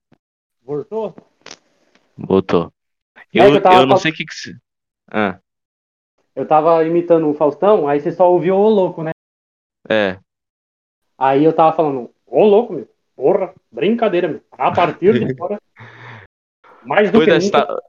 [0.70, 1.16] Voltou?
[2.16, 2.72] Voltou.
[3.16, 4.56] É Eu, eu tava eu não sei o que que se...
[5.12, 5.40] Ah,
[6.36, 9.10] Eu tava imitando o Faustão, aí você só ouviu o louco, né?
[9.90, 10.20] é.
[11.18, 12.88] Aí eu tava falando, ô louco, meu.
[13.16, 14.44] Porra, brincadeira, meu.
[14.52, 15.60] A partir de agora.
[16.86, 17.66] Mais do Pois que é, você nunca.
[17.66, 17.82] tá-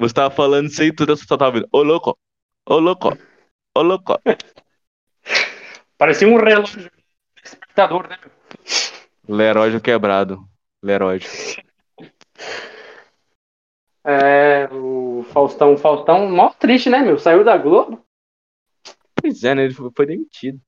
[0.00, 1.68] você tava falando aí, tudo, você só tava ouvindo.
[1.70, 2.18] Ô, louco.
[2.68, 3.16] Ô, louco.
[3.78, 4.20] Ô, louco.
[5.96, 6.90] Parecia um relógio
[7.44, 9.36] espectador, né, meu?
[9.36, 10.50] Leródio quebrado.
[10.82, 11.28] Leródio.
[14.04, 17.18] É, o Faustão, Faustão, mó triste, né, meu?
[17.18, 18.02] Saiu da Globo.
[19.20, 19.64] Pois é, né?
[19.64, 20.60] Ele foi foi demitido.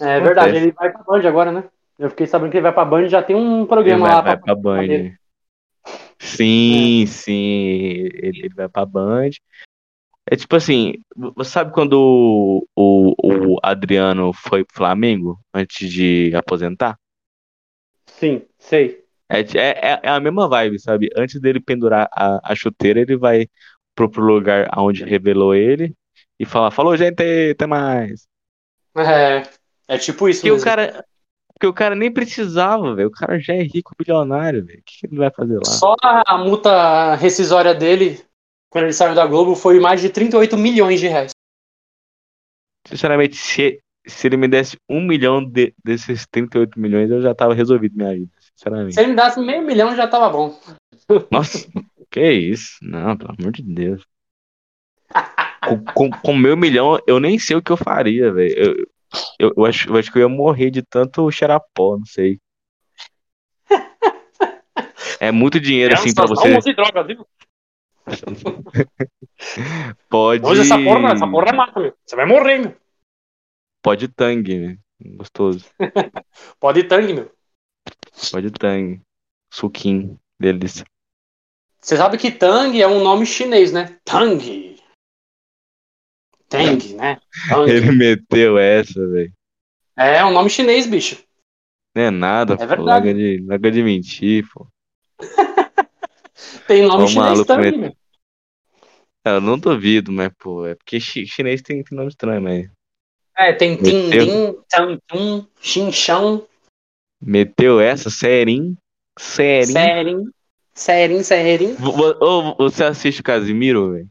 [0.00, 0.64] É verdade, Acontece.
[0.64, 1.64] ele vai pra Band agora, né?
[1.98, 4.20] Eu fiquei sabendo que ele vai pra Band já tem um Ele programa vai, lá
[4.22, 4.86] vai pra pra Band.
[4.86, 5.18] dele.
[6.18, 7.32] Sim, sim.
[8.14, 9.30] Ele, ele vai pra Band.
[10.30, 16.32] É tipo assim, você sabe quando o, o, o Adriano foi pro Flamengo antes de
[16.36, 16.98] aposentar?
[18.18, 19.04] Sim, sei.
[19.28, 21.08] É, é, é a mesma vibe, sabe?
[21.16, 23.46] Antes dele pendurar a, a chuteira, ele vai
[23.94, 25.94] pro, pro lugar onde revelou ele
[26.38, 28.26] e fala: Falou, gente, até mais.
[28.96, 29.42] É,
[29.86, 30.64] é tipo isso Porque o mesmo.
[30.64, 31.04] cara,
[31.52, 33.08] porque o cara nem precisava, velho.
[33.08, 34.80] O cara já é rico, bilionário, velho.
[34.80, 35.64] O que, que ele vai fazer lá?
[35.64, 38.20] Só a multa rescisória dele,
[38.70, 41.30] quando ele saiu da Globo, foi mais de 38 milhões de reais.
[42.86, 47.54] Sinceramente, se, se ele me desse um milhão de- desses 38 milhões, eu já tava
[47.54, 48.30] resolvido minha vida.
[48.56, 48.94] Sinceramente.
[48.94, 50.58] Se ele me desse meio milhão, já tava bom.
[51.30, 51.68] Nossa,
[52.10, 52.78] que isso?
[52.82, 54.04] Não, pelo amor de Deus.
[55.64, 58.54] Com, com, com meu milhão, eu nem sei o que eu faria, velho.
[58.56, 58.86] Eu,
[59.38, 62.38] eu, eu acho, eu acho que eu ia morrer de tanto cheirar pó, não sei.
[65.20, 66.58] É muito dinheiro, assim, pra você.
[66.74, 67.26] Droga, viu?
[70.08, 70.46] Pode.
[70.46, 71.92] Hoje essa porra, essa porra mata, meu.
[72.06, 72.74] Você vai morrer, meu.
[73.82, 74.78] Pode tangue, né?
[75.16, 75.66] Gostoso.
[76.60, 77.32] Pode ir tangue, meu.
[78.30, 79.00] Pode tangue.
[79.52, 80.18] Suquinho.
[80.38, 80.84] Delícia.
[81.80, 83.98] Você sabe que Tang é um nome chinês, né?
[84.04, 84.76] Tang.
[86.48, 87.20] Tang, né?
[87.48, 87.70] Tang.
[87.70, 89.32] Ele meteu essa, velho.
[89.96, 91.22] É um nome chinês, bicho.
[91.94, 92.66] Não é nada, É pô.
[92.66, 92.84] verdade.
[92.84, 94.66] Larga de, larga de mentir, pô.
[96.66, 97.96] Tem nome Ô, chinês Tang, met- meu.
[99.24, 102.70] É, Eu não duvido, mas, pô, é porque chi- chinês tem, tem nome estranho, mas.
[103.38, 104.24] É, tem Tim, Meteu.
[104.24, 106.44] Din, Tang, Tum, Xin, Shang,
[107.20, 108.76] Meteu essa, Serin,
[109.18, 109.66] Serin.
[111.78, 114.08] Vo- vo- ô, você assiste o Casimiro, velho?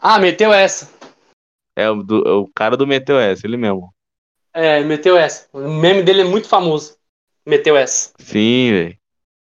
[0.00, 0.90] Ah, meteu essa.
[1.76, 3.92] É o, do- o cara do Meteu essa, ele mesmo.
[4.52, 5.48] É, meteu essa.
[5.52, 6.96] O meme dele é muito famoso.
[7.46, 8.12] Meteu essa.
[8.18, 8.98] Sim, velho.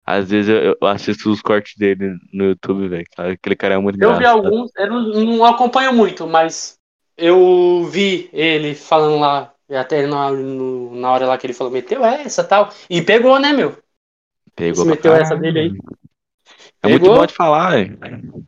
[0.04, 3.06] Às vezes eu, eu assisto os cortes dele no YouTube, velho.
[3.16, 4.44] Aquele cara é muito Eu vi engraçado.
[4.46, 5.02] alguns, eu não,
[5.36, 6.76] não acompanho muito, mas
[7.16, 12.04] eu vi ele falando lá, até na, no- na hora lá que ele falou, meteu
[12.04, 12.70] essa tal.
[12.90, 13.76] E pegou, né, meu?
[14.54, 15.72] Pegou Você meteu essa dele aí.
[16.82, 17.14] É muito Pegou?
[17.14, 17.72] bom de falar.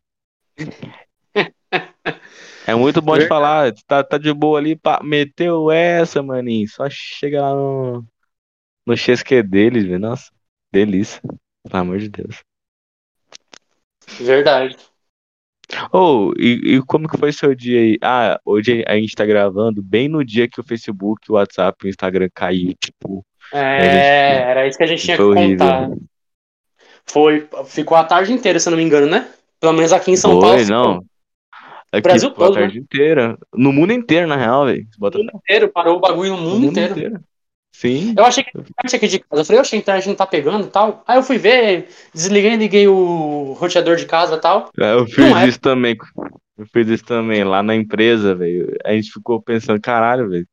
[2.67, 3.73] É muito bom de falar.
[3.87, 6.69] Tá, tá de boa ali, pá, meteu essa, maninho.
[6.69, 8.05] Só chega lá no,
[8.87, 9.99] no XQ deles, velho.
[10.01, 10.31] Nossa,
[10.73, 11.21] delícia.
[11.65, 12.43] Pelo amor de Deus.
[14.21, 14.77] Verdade.
[15.93, 17.99] Oh, e, e como que foi seu dia aí?
[18.03, 21.89] Ah, hoje a gente tá gravando bem no dia que o Facebook, o WhatsApp e
[21.89, 22.75] o Instagram caiu.
[22.79, 25.67] Tipo, É, era isso que a gente tinha que foi horrível.
[25.67, 25.91] contar.
[27.07, 29.29] Foi, ficou a tarde inteira, se eu não me engano, né?
[29.61, 30.67] Pelo menos aqui em São foi, Paulo.
[30.67, 31.05] não.
[31.93, 32.63] Aqui Brasil ficou a todo, né?
[32.63, 33.39] tarde inteira.
[33.55, 34.87] No mundo inteiro, na real, velho.
[34.99, 37.21] Bota O mundo inteiro, parou o bagulho no no mundo inteiro.
[37.75, 38.15] Sim.
[38.17, 39.43] Eu achei que a internet aqui de casa.
[39.43, 41.03] Eu falei, oxe, a internet não tá pegando e tal.
[41.09, 44.71] Aí eu fui ver, desliguei, liguei o roteador de casa e tal.
[44.79, 45.49] É, Eu fiz Não é.
[45.49, 45.97] isso também.
[46.57, 48.77] Eu fiz isso também lá na empresa, velho.
[48.85, 50.47] A gente ficou pensando, caralho, velho.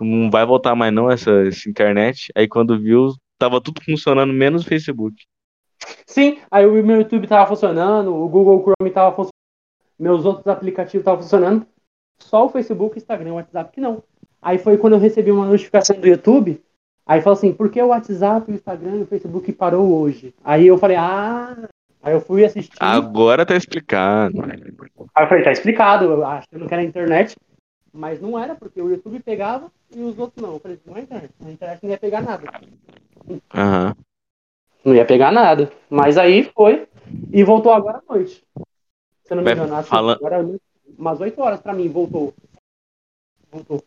[0.00, 2.32] Não vai voltar mais não essa, essa internet.
[2.34, 5.14] Aí quando viu, tava tudo funcionando, menos o Facebook.
[6.06, 9.30] Sim, aí o meu YouTube tava funcionando, o Google Chrome tava funcionando,
[9.98, 11.66] meus outros aplicativos estavam funcionando.
[12.18, 14.02] Só o Facebook, Instagram, o WhatsApp que não.
[14.46, 16.62] Aí foi quando eu recebi uma notificação do YouTube.
[17.04, 20.32] Aí falou assim, por que o WhatsApp, o Instagram e o Facebook parou hoje?
[20.44, 21.68] Aí eu falei, ah.
[22.00, 22.76] Aí eu fui assistir.
[22.78, 24.40] Agora tá explicado.
[24.40, 27.34] Aí eu falei, tá explicado, eu achando que era a internet.
[27.92, 30.52] Mas não era, porque o YouTube pegava e os outros não.
[30.54, 31.32] Eu falei, não é internet.
[31.44, 32.44] A internet não ia pegar nada.
[33.52, 33.96] Aham.
[34.84, 35.72] Não ia pegar nada.
[35.90, 36.86] Mas aí foi.
[37.32, 38.44] E voltou agora à noite.
[39.24, 40.62] Se eu não me engano, acho que fala- agora noite.
[40.96, 42.32] umas 8 horas pra mim, voltou.
[43.50, 43.82] Voltou.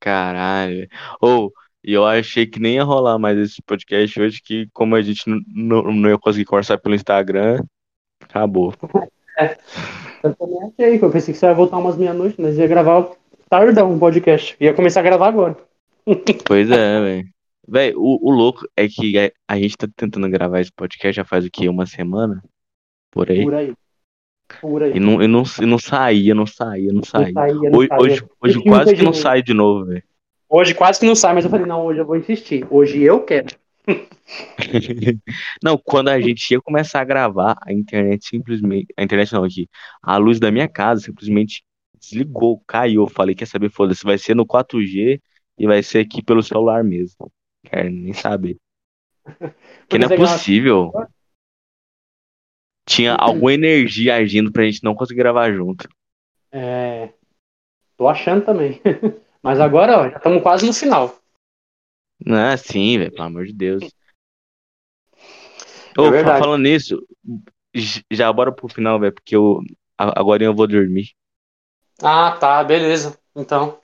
[0.00, 0.88] Caralho.
[1.20, 1.52] Ou,
[1.84, 5.22] e eu achei que nem ia rolar mais esse podcast hoje, que como a gente
[5.48, 7.60] não, não ia conseguir conversar pelo Instagram,
[8.22, 8.74] acabou.
[10.22, 13.10] Eu também achei, eu pensei que você ia voltar umas meia-noite, mas ia gravar
[13.48, 14.56] tardão um podcast.
[14.60, 15.56] Ia começar a gravar agora.
[16.46, 17.28] Pois é, velho.
[17.68, 21.24] Véi, o, o louco é que a, a gente tá tentando gravar esse podcast já
[21.24, 21.68] faz o quê?
[21.68, 22.42] Uma semana?
[23.10, 23.42] Por aí?
[23.42, 23.74] Por aí.
[24.94, 27.32] E não, e não, e não saía, não saía, não Não saía.
[27.32, 27.42] não
[27.78, 28.00] Hoje, saía.
[28.00, 30.02] hoje, hoje Esse quase que não sai de novo, velho.
[30.48, 32.64] Hoje quase que não sai, mas eu falei, não, hoje eu vou insistir.
[32.70, 33.48] Hoje eu quero.
[35.62, 38.86] Não, quando a gente ia começar a gravar, a internet simplesmente.
[38.96, 39.68] A internet não, aqui.
[40.02, 41.62] A luz da minha casa simplesmente
[41.98, 43.02] desligou, caiu.
[43.02, 45.20] Eu falei, quer saber, foda-se, vai ser no 4G
[45.58, 47.30] e vai ser aqui pelo celular mesmo.
[47.64, 48.56] Quero nem saber.
[49.88, 50.92] Que não é grava- possível.
[52.86, 55.88] Tinha alguma energia agindo pra gente não conseguir gravar junto.
[56.52, 57.10] É.
[57.96, 58.80] Tô achando também.
[59.42, 61.18] Mas agora, ó, já estamos quase no final.
[62.24, 63.84] Não é assim, velho, pelo amor de Deus.
[65.98, 66.38] Ô, É verdade.
[66.38, 67.06] fa- falando nisso,
[68.10, 69.60] já bora pro final, velho, porque eu
[69.98, 71.10] agora eu vou dormir.
[72.02, 73.18] Ah, tá, beleza.
[73.34, 73.80] Então.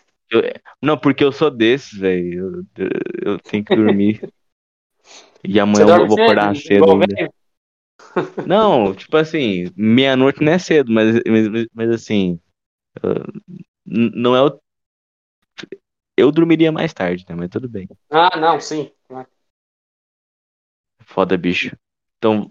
[0.80, 2.66] Não, porque eu sou desses, velho.
[2.76, 2.88] Eu,
[3.32, 4.20] eu tenho que dormir.
[5.44, 7.00] E amanhã eu vou acordar cedo igual?
[8.46, 12.38] Não, tipo assim, meia-noite não é cedo, mas, mas, mas assim,
[13.86, 14.60] n- não é o.
[16.16, 17.34] Eu dormiria mais tarde, né?
[17.34, 17.88] Mas tudo bem.
[18.10, 18.90] Ah, não, sim.
[21.00, 21.76] Foda, bicho.
[22.18, 22.48] Então,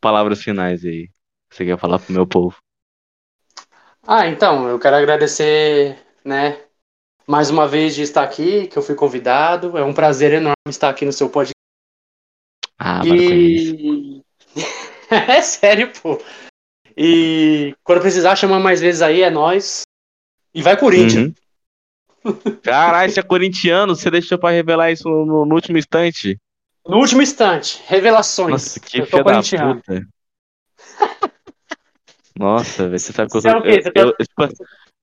[0.00, 1.08] palavras finais aí.
[1.50, 2.56] Você quer falar pro meu povo?
[4.06, 6.64] Ah, então, eu quero agradecer, né,
[7.26, 9.76] mais uma vez de estar aqui, que eu fui convidado.
[9.76, 11.54] É um prazer enorme estar aqui no seu podcast.
[12.78, 13.02] Ah.
[13.04, 14.09] E.
[15.28, 16.20] é sério, pô.
[16.96, 19.82] E quando precisar, chama mais vezes aí, é nós.
[20.54, 21.32] E vai Corinthians.
[22.24, 22.34] Uhum.
[22.62, 26.38] Caralho, você é corintiano, você deixou pra revelar isso no, no último instante?
[26.86, 28.50] No último instante, revelações.
[28.50, 30.06] Nossa, que eu filha da puta.
[32.38, 33.82] Nossa, velho, você sabe que eu Você quê?
[33.82, 34.48] Você tá- Eu, eu,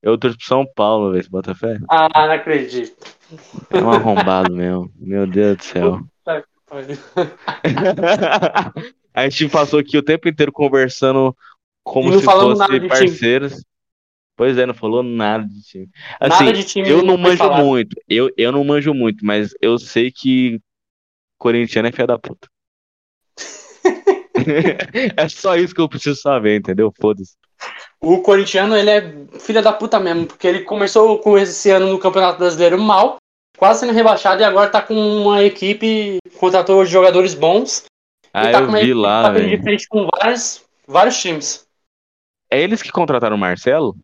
[0.03, 1.77] eu torço pro São Paulo, velho, você bota fé?
[1.89, 2.95] Ah, não acredito.
[3.71, 4.91] É um arrombado mesmo.
[4.95, 5.99] Meu Deus do céu.
[9.17, 11.35] A gente passou aqui o tempo inteiro conversando
[11.83, 13.09] como não se falamos nada fosse de time.
[13.09, 13.63] parceiros.
[14.35, 15.89] Pois é, não falou nada de time.
[16.19, 17.65] Assim, Nada de time eu não manjo falado.
[17.65, 17.99] muito.
[18.07, 20.61] Eu, eu não manjo muito, mas eu sei que
[21.39, 22.47] corintiano é filha da puta.
[25.17, 26.93] é só isso que eu preciso saber, entendeu?
[27.01, 27.33] Foda-se.
[27.99, 31.97] O corintiano, ele é filha da puta mesmo, porque ele começou com esse ano no
[31.97, 33.17] Campeonato Brasileiro mal,
[33.57, 37.85] quase sendo rebaixado e agora tá com uma equipe, contratou jogadores bons.
[38.33, 39.61] Ah, tá eu vi lá, velho.
[39.89, 41.67] com vários, vários times.
[42.51, 43.97] É eles que contrataram o Marcelo?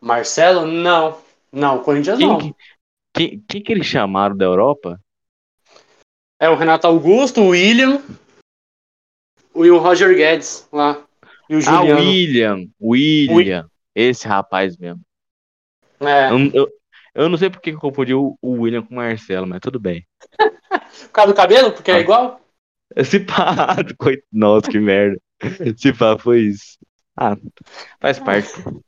[0.00, 0.66] Marcelo?
[0.66, 1.18] Não.
[1.52, 2.38] Não, o Corinthians Quem não.
[2.38, 2.54] que,
[3.14, 4.98] quem, quem que eles chamaram da Europa?
[6.40, 8.02] É o Renato Augusto, o William
[9.54, 11.04] e o Roger Guedes lá.
[11.48, 12.00] E o Ah, Juliano.
[12.00, 12.68] William.
[12.80, 13.70] William.
[13.94, 15.02] Esse rapaz mesmo.
[16.00, 16.68] É, Eu, eu,
[17.14, 20.04] eu não sei porque confundi o, o William com o Marcelo, mas tudo bem.
[20.40, 22.00] por causa do cabelo, porque é Ah.
[22.00, 22.40] igual.
[22.96, 25.20] Esse pá, coit- nossa, que merda.
[25.60, 26.78] Esse pá foi isso.
[27.16, 27.36] Ah,
[28.00, 28.48] faz parte.
[28.62, 28.82] pô.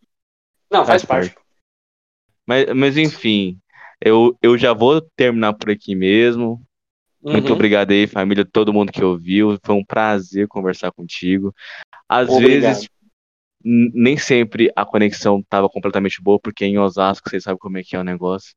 [0.70, 1.36] Não, faz, Faz parte.
[2.46, 3.58] Mas, mas enfim,
[4.00, 6.62] eu, eu já vou terminar por aqui mesmo.
[7.22, 7.54] Muito Uhum.
[7.54, 9.58] obrigado aí, família, todo mundo que ouviu.
[9.64, 11.54] Foi um prazer conversar contigo.
[12.08, 12.74] Às Obrigado.
[12.74, 12.88] vezes,
[13.64, 17.96] nem sempre a conexão estava completamente boa, porque em Osasco vocês sabem como é que
[17.96, 18.54] é o negócio.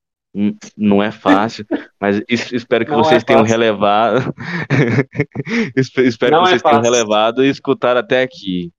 [0.77, 1.65] Não é fácil,
[1.99, 3.53] mas es- espero que Não é vocês tenham fácil.
[3.57, 4.33] relevado.
[5.75, 6.91] Espe- espero Não que é vocês tenham fácil.
[6.93, 8.71] relevado e escutaram até aqui.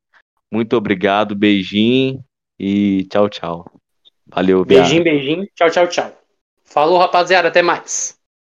[0.52, 2.22] Muito obrigado, beijinho
[2.58, 3.64] e tchau, tchau.
[4.26, 4.82] Valeu, viado.
[4.82, 5.46] Beijinho, beijinho.
[5.54, 6.12] Tchau, tchau, tchau.
[6.64, 7.48] Falou, rapaziada.
[7.48, 8.17] Até mais.